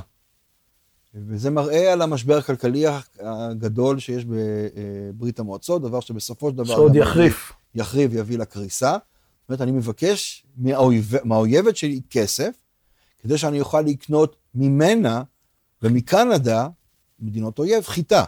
וזה 1.14 1.50
מראה 1.50 1.92
על 1.92 2.02
המשבר 2.02 2.38
הכלכלי 2.38 2.84
הגדול 3.20 3.98
שיש 3.98 4.24
בברית 4.24 5.38
המועצות, 5.38 5.82
דבר 5.82 6.00
שבסופו 6.00 6.50
של 6.50 6.56
דבר... 6.56 6.74
שעוד 6.74 6.96
יחריף. 6.96 7.52
יחריב, 7.74 8.14
יביא 8.14 8.38
לקריסה. 8.38 8.90
זאת 8.90 9.48
אומרת, 9.48 9.60
אני 9.60 9.72
מבקש 9.72 10.46
מהאויב, 10.56 11.12
מהאויבת 11.24 11.76
שלי 11.76 12.00
כסף, 12.10 12.50
כדי 13.22 13.38
שאני 13.38 13.60
אוכל 13.60 13.80
לקנות 13.80 14.36
ממנה 14.54 15.22
ומקנדה, 15.82 16.68
מדינות 17.20 17.58
אויב, 17.58 17.84
חיטה. 17.84 18.24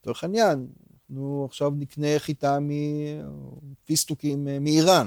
לצורך 0.00 0.24
העניין, 0.24 0.66
אנחנו 1.10 1.44
עכשיו 1.48 1.72
נקנה 1.76 2.18
חיטה 2.18 2.58
מפיסטוקים 2.60 4.48
אה, 4.48 4.58
מאיראן, 4.58 5.06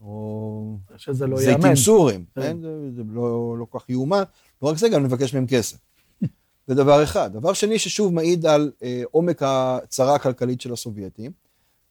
או 0.00 0.76
שזה 0.96 1.26
לא. 1.26 1.36
זיתים 1.36 1.76
סורים, 1.76 2.24
כן. 2.34 2.40
כן? 2.42 2.60
זה, 2.60 2.90
זה 2.96 3.02
לא, 3.12 3.58
לא 3.58 3.66
כל 3.70 3.78
כך 3.78 3.90
יאומן. 3.90 4.22
לא 4.62 4.68
רק 4.68 4.76
זה, 4.76 4.88
גם 4.88 5.02
נבקש 5.02 5.34
מהם 5.34 5.46
כסף. 5.46 5.76
זה 6.66 6.74
דבר 6.74 7.02
אחד. 7.02 7.32
דבר 7.32 7.52
שני, 7.52 7.78
ששוב 7.78 8.14
מעיד 8.14 8.46
על 8.46 8.72
אה, 8.82 9.02
עומק 9.10 9.42
הצרה 9.42 10.14
הכלכלית 10.14 10.60
של 10.60 10.72
הסובייטים, 10.72 11.32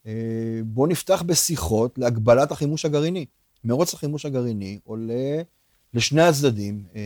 אה, 0.06 0.60
בואו 0.65 0.88
נפתח 0.88 1.23
בשיחות 1.26 1.97
להגבלת 1.97 2.52
החימוש 2.52 2.86
הגרעיני. 2.86 3.26
מרוץ 3.63 3.93
החימוש 3.93 4.26
הגרעיני 4.26 4.80
עולה 4.84 5.41
לשני 5.94 6.22
הצדדים 6.22 6.84
אה, 6.96 7.02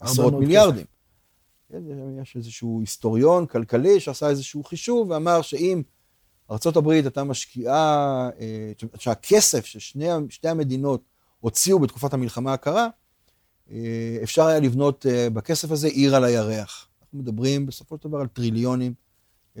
עשרות 0.00 0.34
מיליארדים. 0.34 0.86
כן, 1.72 1.82
יש 2.22 2.36
איזשהו 2.36 2.80
היסטוריון 2.80 3.46
כלכלי 3.46 4.00
שעשה 4.00 4.28
איזשהו 4.28 4.64
חישוב 4.64 5.10
ואמר 5.10 5.42
שאם 5.42 5.82
ארה"ב 6.50 6.88
הייתה 6.88 7.24
משקיעה, 7.24 8.30
אה, 8.40 8.72
שהכסף 8.98 9.64
ששתי 9.64 10.08
המדינות 10.48 11.02
הוציאו 11.40 11.78
בתקופת 11.78 12.12
המלחמה 12.14 12.52
הקרה, 12.52 12.88
אה, 13.70 14.18
אפשר 14.22 14.42
היה 14.46 14.60
לבנות 14.60 15.06
בכסף 15.32 15.70
הזה 15.70 15.88
עיר 15.88 16.16
על 16.16 16.24
הירח. 16.24 16.88
אנחנו 17.02 17.18
מדברים 17.18 17.66
בסופו 17.66 17.96
של 18.02 18.08
דבר 18.08 18.20
על 18.20 18.26
טריליונים 18.26 18.94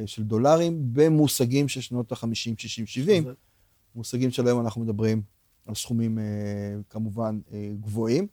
של 0.06 0.22
דולרים 0.22 0.78
במושגים 0.92 1.68
של 1.68 1.80
שנות 1.80 2.12
ה-50, 2.12 2.28
60, 2.34 2.86
70. 2.86 3.24
זה- 3.24 3.32
מושגים 3.96 4.30
של 4.30 4.46
היום 4.46 4.60
אנחנו 4.60 4.80
מדברים 4.80 5.22
על 5.66 5.74
סכומים 5.74 6.18
אה, 6.18 6.24
כמובן 6.90 7.40
אה, 7.52 7.70
גבוהים. 7.80 8.26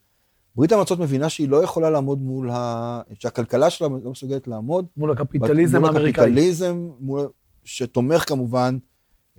ברית 0.55 0.71
המועצות 0.71 0.99
מבינה 0.99 1.29
שהיא 1.29 1.49
לא 1.49 1.63
יכולה 1.63 1.89
לעמוד 1.89 2.21
מול 2.21 2.49
ה... 2.49 3.01
שהכלכלה 3.19 3.69
שלה 3.69 3.87
לא 4.03 4.11
מסוגלת 4.11 4.47
לעמוד. 4.47 4.85
מול 4.97 5.11
הקפיטליזם 5.11 5.77
מול 5.77 5.87
האמריקאי. 5.87 6.23
הקפיטליזם, 6.23 6.89
מול... 6.99 7.27
שתומך 7.63 8.29
כמובן 8.29 8.77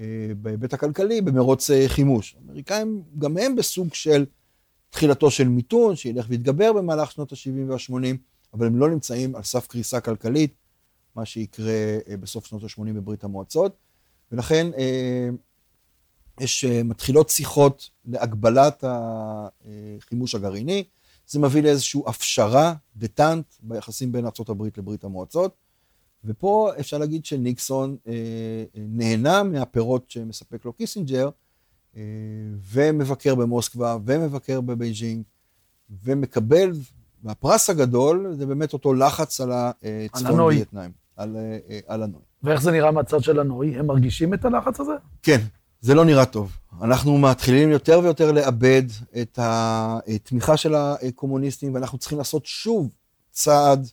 אה, 0.00 0.04
בהיבט 0.36 0.72
הכלכלי 0.72 1.20
במרוץ 1.20 1.70
חימוש. 1.86 2.36
האמריקאים 2.38 3.02
גם 3.18 3.36
הם 3.36 3.56
בסוג 3.56 3.94
של 3.94 4.24
תחילתו 4.90 5.30
של 5.30 5.48
מיתון, 5.48 5.96
שילך 5.96 6.26
ויתגבר 6.28 6.72
במהלך 6.72 7.12
שנות 7.12 7.32
ה-70 7.32 7.70
וה-80, 7.70 8.16
אבל 8.54 8.66
הם 8.66 8.76
לא 8.76 8.90
נמצאים 8.90 9.36
על 9.36 9.42
סף 9.42 9.66
קריסה 9.66 10.00
כלכלית, 10.00 10.54
מה 11.16 11.24
שיקרה 11.24 11.72
בסוף 12.20 12.46
שנות 12.46 12.62
ה-80 12.62 12.92
בברית 12.94 13.24
המועצות. 13.24 13.76
ולכן 14.32 14.70
יש, 16.40 16.64
אה, 16.64 16.82
מתחילות 16.82 17.28
שיחות 17.28 17.90
להגבלת 18.04 18.84
החימוש 18.86 20.34
הגרעיני. 20.34 20.84
זה 21.26 21.38
מביא 21.38 21.62
לאיזושהי 21.62 22.00
הפשרה, 22.06 22.74
דטנט, 22.96 23.44
ביחסים 23.62 24.12
בין 24.12 24.24
ארה"ב 24.24 24.62
לברית 24.78 25.04
המועצות. 25.04 25.54
ופה 26.24 26.70
אפשר 26.80 26.98
להגיד 26.98 27.24
שניקסון 27.24 27.96
אה, 28.06 28.12
אה, 28.12 28.82
נהנה 28.88 29.42
מהפירות 29.42 30.10
שמספק 30.10 30.64
לו 30.64 30.72
קיסינג'ר, 30.72 31.28
אה, 31.96 32.02
ומבקר 32.72 33.34
במוסקבה, 33.34 33.96
ומבקר 34.04 34.60
בבייג'ינג, 34.60 35.22
ומקבל, 36.04 36.72
והפרס 37.24 37.70
הגדול 37.70 38.34
זה 38.38 38.46
באמת 38.46 38.72
אותו 38.72 38.94
לחץ 38.94 39.40
על 39.40 39.50
הצפון 39.52 40.26
הנוי. 40.26 40.56
וייטנאם, 40.56 40.90
על, 41.16 41.36
אה, 41.36 41.78
על 41.86 42.02
הנוי. 42.02 42.22
ואיך 42.42 42.62
זה 42.62 42.72
נראה 42.72 42.90
מהצד 42.90 43.22
של 43.22 43.40
הנוי? 43.40 43.78
הם 43.78 43.86
מרגישים 43.86 44.34
את 44.34 44.44
הלחץ 44.44 44.80
הזה? 44.80 44.92
כן, 45.22 45.40
זה 45.82 45.94
לא 45.94 46.04
נראה 46.04 46.26
טוב. 46.26 46.56
אנחנו 46.82 47.18
מתחילים 47.18 47.70
יותר 47.70 48.00
ויותר 48.02 48.32
לאבד 48.32 48.82
את 49.22 49.38
התמיכה 49.42 50.56
של 50.56 50.74
הקומוניסטים, 50.74 51.74
ואנחנו 51.74 51.98
צריכים 51.98 52.18
לעשות 52.18 52.46
שוב 52.46 52.94
צעד 53.30 53.88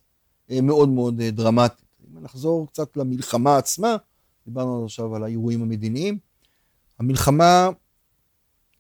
אה, 0.52 0.62
מאוד 0.62 0.90
מאוד 0.90 1.22
אה, 1.22 1.32
דרמטי. 1.32 1.84
אם 2.08 2.24
נחזור 2.24 2.68
קצת 2.68 2.98
למלחמה 2.98 3.58
עצמה, 3.58 3.96
דיברנו 4.46 4.86
עכשיו 4.86 5.16
על 5.16 5.24
האירועים 5.24 5.62
המדיניים, 5.62 6.18
המלחמה 7.00 7.70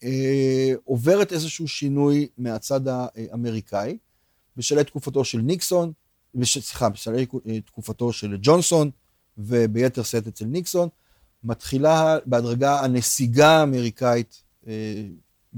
אה, 0.04 0.74
עוברת 0.84 1.34
איזשהו 1.34 1.68
שינוי 1.68 2.28
מהצד 2.38 2.82
האמריקאי, 2.88 3.98
בשלהי 4.58 4.84
תקופתו 4.84 5.26
של 5.26 5.38
ניקסון, 5.38 5.92
סליחה, 6.44 6.90
בשלהי 6.90 7.26
אה, 7.48 7.62
תקופתו 7.62 8.14
של 8.14 8.38
ג'ונסון, 8.42 8.90
וביתר 9.38 10.04
שאת 10.04 10.28
אצל 10.28 10.46
ניקסון, 10.46 10.90
מתחילה 11.44 12.18
בהדרגה 12.26 12.80
הנסיגה 12.80 13.48
האמריקאית 13.50 14.44
אה, 14.68 14.74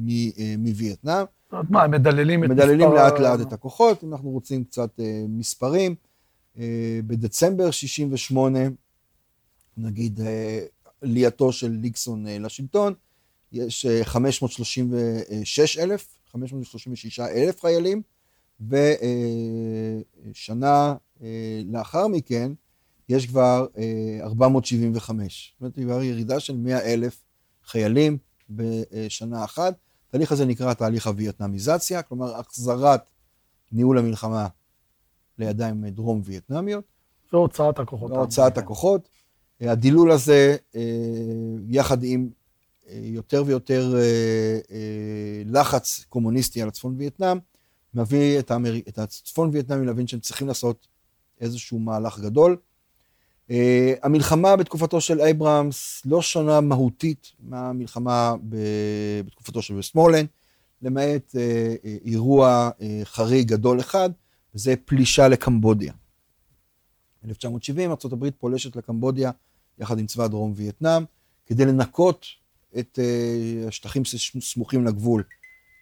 אה, 0.08 0.56
מווייטנאם. 0.58 1.26
זאת 1.44 1.54
אומרת, 1.54 1.70
מה, 1.70 1.84
הם 1.84 1.92
מדללים 1.92 2.44
את 2.44 2.50
מדללים 2.50 2.90
מספר 2.90 2.94
לאט 3.04 3.14
ה- 3.14 3.20
לאט 3.20 3.42
את 3.48 3.54
הכוחות, 3.54 4.04
אנחנו 4.04 4.30
רוצים 4.30 4.64
קצת 4.64 5.00
אה, 5.00 5.24
מספרים. 5.30 5.96
בדצמבר 7.08 7.72
68, 7.72 8.60
נגיד 9.78 10.20
עלייתו 11.02 11.52
של 11.52 11.68
ניקסון 11.70 12.28
אה, 12.28 12.40
לשלטון, 12.40 12.94
יש 13.52 13.86
אה, 13.86 14.04
536 14.04 15.78
אלף, 15.78 16.08
536 16.32 17.20
אלף 17.20 17.62
חיילים, 17.62 18.02
ושנה 20.30 20.96
לאחר 21.66 22.08
מכן 22.08 22.52
יש 23.12 23.26
כבר 23.28 23.66
אה, 23.78 24.20
475. 24.24 25.54
זאת 25.54 25.62
אומרת, 25.62 25.76
כבר 25.76 26.04
ירידה 26.04 26.40
של 26.40 26.58
100 26.58 26.82
אלף 26.82 27.24
חיילים 27.66 28.18
בשנה 28.50 29.44
אחת. 29.44 29.76
התהליך 30.08 30.32
הזה 30.32 30.46
נקרא 30.46 30.74
תהליך 30.74 31.08
הווייטנמיזציה, 31.08 32.02
כלומר 32.02 32.40
החזרת 32.40 33.02
ניהול 33.72 33.98
המלחמה 33.98 34.48
לידיים 35.38 35.86
דרום 35.88 36.22
וייטנמיות, 36.26 36.84
והוצאת 37.34 37.80
הכוחות. 37.80 38.12
והוצאת 38.12 38.58
הכוחות. 38.58 39.10
אה, 39.62 39.72
הדילול 39.72 40.12
הזה, 40.12 40.58
אה, 40.76 40.82
יחד 41.70 42.04
עם 42.04 42.30
אה, 42.90 43.00
יותר 43.04 43.44
ויותר 43.46 43.96
לחץ 45.46 46.06
קומוניסטי 46.10 46.62
על 46.62 46.68
הצפון 46.68 46.96
וייטנאם, 46.98 47.38
מביא 47.94 48.40
את, 48.40 48.52
האמר... 48.52 48.74
את 48.78 49.00
הצפון 49.00 49.50
וייטנאמים 49.54 49.88
להבין 49.88 50.08
שהם 50.08 50.20
צריכים 50.20 50.48
לעשות 50.48 50.88
איזשהו 51.42 51.80
מהלך 51.80 52.20
גדול. 52.20 52.58
Uh, 53.52 53.54
המלחמה 54.04 54.56
בתקופתו 54.56 55.02
של 55.02 55.22
אייברהמס 55.22 56.02
לא 56.06 56.22
שונה 56.22 56.62
מהותית 56.62 57.32
מהמלחמה 57.40 58.36
ב... 58.50 58.56
בתקופתו 59.26 59.62
של 59.62 59.78
וסטמולן, 59.78 60.26
למעט 60.82 61.36
uh, 61.36 61.38
אירוע 62.06 62.70
uh, 62.80 62.84
חריג 63.04 63.48
גדול 63.48 63.80
אחד, 63.80 64.10
וזה 64.56 64.74
פלישה 64.86 65.28
לקמבודיה. 65.28 65.94
ב-1970 67.24 67.80
ארה"ב 67.80 68.30
פולשת 68.30 68.76
לקמבודיה 68.76 69.32
יחד 69.80 70.00
עם 70.00 70.06
צבא 70.08 70.28
דרום 70.28 70.54
וייטנאם, 70.56 71.04
כדי 71.46 71.66
לנקות 71.66 72.26
את 72.80 73.00
uh, 73.00 73.68
השטחים 73.68 74.06
שסמוכים 74.06 74.86
לגבול 74.86 75.24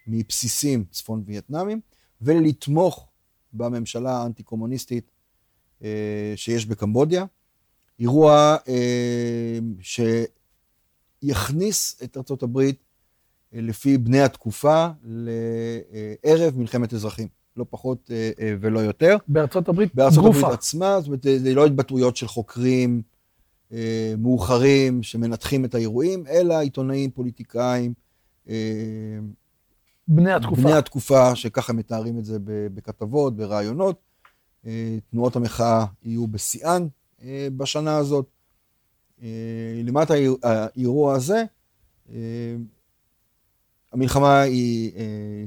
מבסיסים 0.06 0.84
צפון 0.90 1.22
וייטנאמים, 1.26 1.80
ולתמוך 2.20 3.08
בממשלה 3.52 4.12
האנטי-קומוניסטית 4.12 5.10
uh, 5.80 5.84
שיש 6.36 6.66
בקמבודיה. 6.66 7.24
אירוע 8.00 8.56
אה, 8.68 9.58
יכניס 11.22 12.00
את 12.04 12.16
ארצות 12.16 12.42
הברית 12.42 12.76
אה, 13.54 13.60
לפי 13.60 13.98
בני 13.98 14.20
התקופה 14.20 14.86
לערב 15.04 16.58
מלחמת 16.58 16.94
אזרחים, 16.94 17.28
לא 17.56 17.66
פחות 17.70 18.10
אה, 18.10 18.30
אה, 18.40 18.54
ולא 18.60 18.80
יותר. 18.80 19.16
בארצות 19.28 19.68
הברית 19.68 19.94
בארצות 19.94 20.24
גופה. 20.24 20.38
הברית 20.38 20.54
עצמה, 20.54 21.00
זאת 21.00 21.06
אומרת, 21.06 21.22
זה 21.22 21.54
לא 21.54 21.66
התבטאויות 21.66 22.16
של 22.16 22.26
חוקרים 22.26 23.02
אה, 23.72 24.14
מאוחרים 24.18 25.02
שמנתחים 25.02 25.64
את 25.64 25.74
האירועים, 25.74 26.26
אלא 26.26 26.58
עיתונאים, 26.58 27.10
פוליטיקאים, 27.10 27.92
אה, 28.48 28.54
בני 30.08 30.32
התקופה. 30.32 30.62
בני 30.62 30.72
התקופה, 30.72 31.36
שככה 31.36 31.72
מתארים 31.72 32.18
את 32.18 32.24
זה 32.24 32.38
בכתבות, 32.44 33.36
בראיונות. 33.36 34.00
אה, 34.66 34.98
תנועות 35.10 35.36
המחאה 35.36 35.84
יהיו 36.02 36.26
בשיאן 36.26 36.82
אה, 36.82 36.88
בשנה 37.56 37.96
הזאת. 37.96 38.26
אה, 39.22 39.28
האיר- 40.10 40.36
האירוע 40.42 41.14
הזה, 41.14 41.44
אה, 42.10 42.56
המלחמה 43.92 44.40
היא 44.40 44.92
אה, 44.96 45.44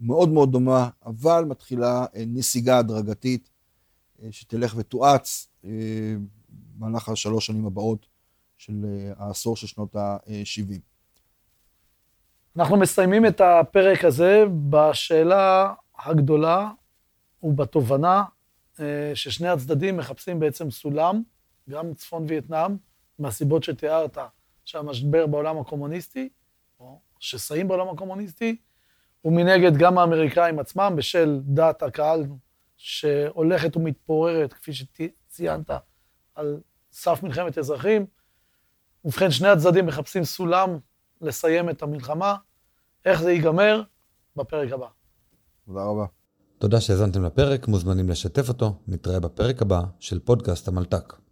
מאוד 0.00 0.28
מאוד 0.28 0.52
דומה, 0.52 0.88
אבל 1.06 1.44
מתחילה 1.48 2.06
אה, 2.16 2.24
נסיגה 2.26 2.78
הדרגתית 2.78 3.50
אה, 4.22 4.28
שתלך 4.30 4.74
ותואץ 4.76 5.48
אה, 5.64 5.70
במהלך 6.78 7.08
השלוש 7.08 7.46
שנים 7.46 7.66
הבאות 7.66 8.06
של 8.56 8.84
אה, 8.84 9.12
העשור 9.18 9.56
של 9.56 9.66
שנות 9.66 9.96
ה-70. 9.96 10.72
אנחנו 12.56 12.76
מסיימים 12.76 13.26
את 13.26 13.40
הפרק 13.40 14.04
הזה 14.04 14.44
בשאלה 14.70 15.74
הגדולה 15.98 16.70
ובתובנה 17.42 18.16
אה, 18.18 18.24
ששני 19.14 19.48
הצדדים 19.48 19.96
מחפשים 19.96 20.40
בעצם 20.40 20.70
סולם, 20.70 21.22
גם 21.70 21.94
צפון 21.94 22.24
וייטנאם, 22.28 22.76
מהסיבות 23.18 23.64
שתיארת, 23.64 24.18
שהמשבר 24.64 25.26
בעולם 25.26 25.58
הקומוניסטי, 25.58 26.28
או 26.80 27.00
שסעים 27.18 27.68
בעולם 27.68 27.88
הקומוניסטי, 27.88 28.56
ומנגד 29.24 29.76
גם 29.76 29.98
האמריקאים 29.98 30.58
עצמם, 30.58 30.94
בשל 30.96 31.40
דעת 31.44 31.82
הקהל 31.82 32.26
שהולכת 32.76 33.76
ומתפוררת, 33.76 34.52
כפי 34.52 34.72
שציינת, 34.72 35.70
על 36.34 36.60
סף 36.92 37.22
מלחמת 37.22 37.58
אזרחים. 37.58 38.06
ובכן, 39.04 39.30
שני 39.30 39.48
הצדדים 39.48 39.86
מחפשים 39.86 40.24
סולם 40.24 40.78
לסיים 41.20 41.70
את 41.70 41.82
המלחמה. 41.82 42.36
איך 43.04 43.22
זה 43.22 43.32
ייגמר? 43.32 43.82
בפרק 44.36 44.72
הבא. 44.72 44.86
תודה 45.66 45.84
רבה. 45.84 46.06
תודה 46.58 46.80
שהאזנתם 46.80 47.24
לפרק, 47.24 47.68
מוזמנים 47.68 48.08
לשתף 48.08 48.48
אותו, 48.48 48.74
נתראה 48.88 49.20
בפרק 49.20 49.62
הבא 49.62 49.82
של 50.00 50.18
פודקאסט 50.18 50.68
המלת"ק. 50.68 51.25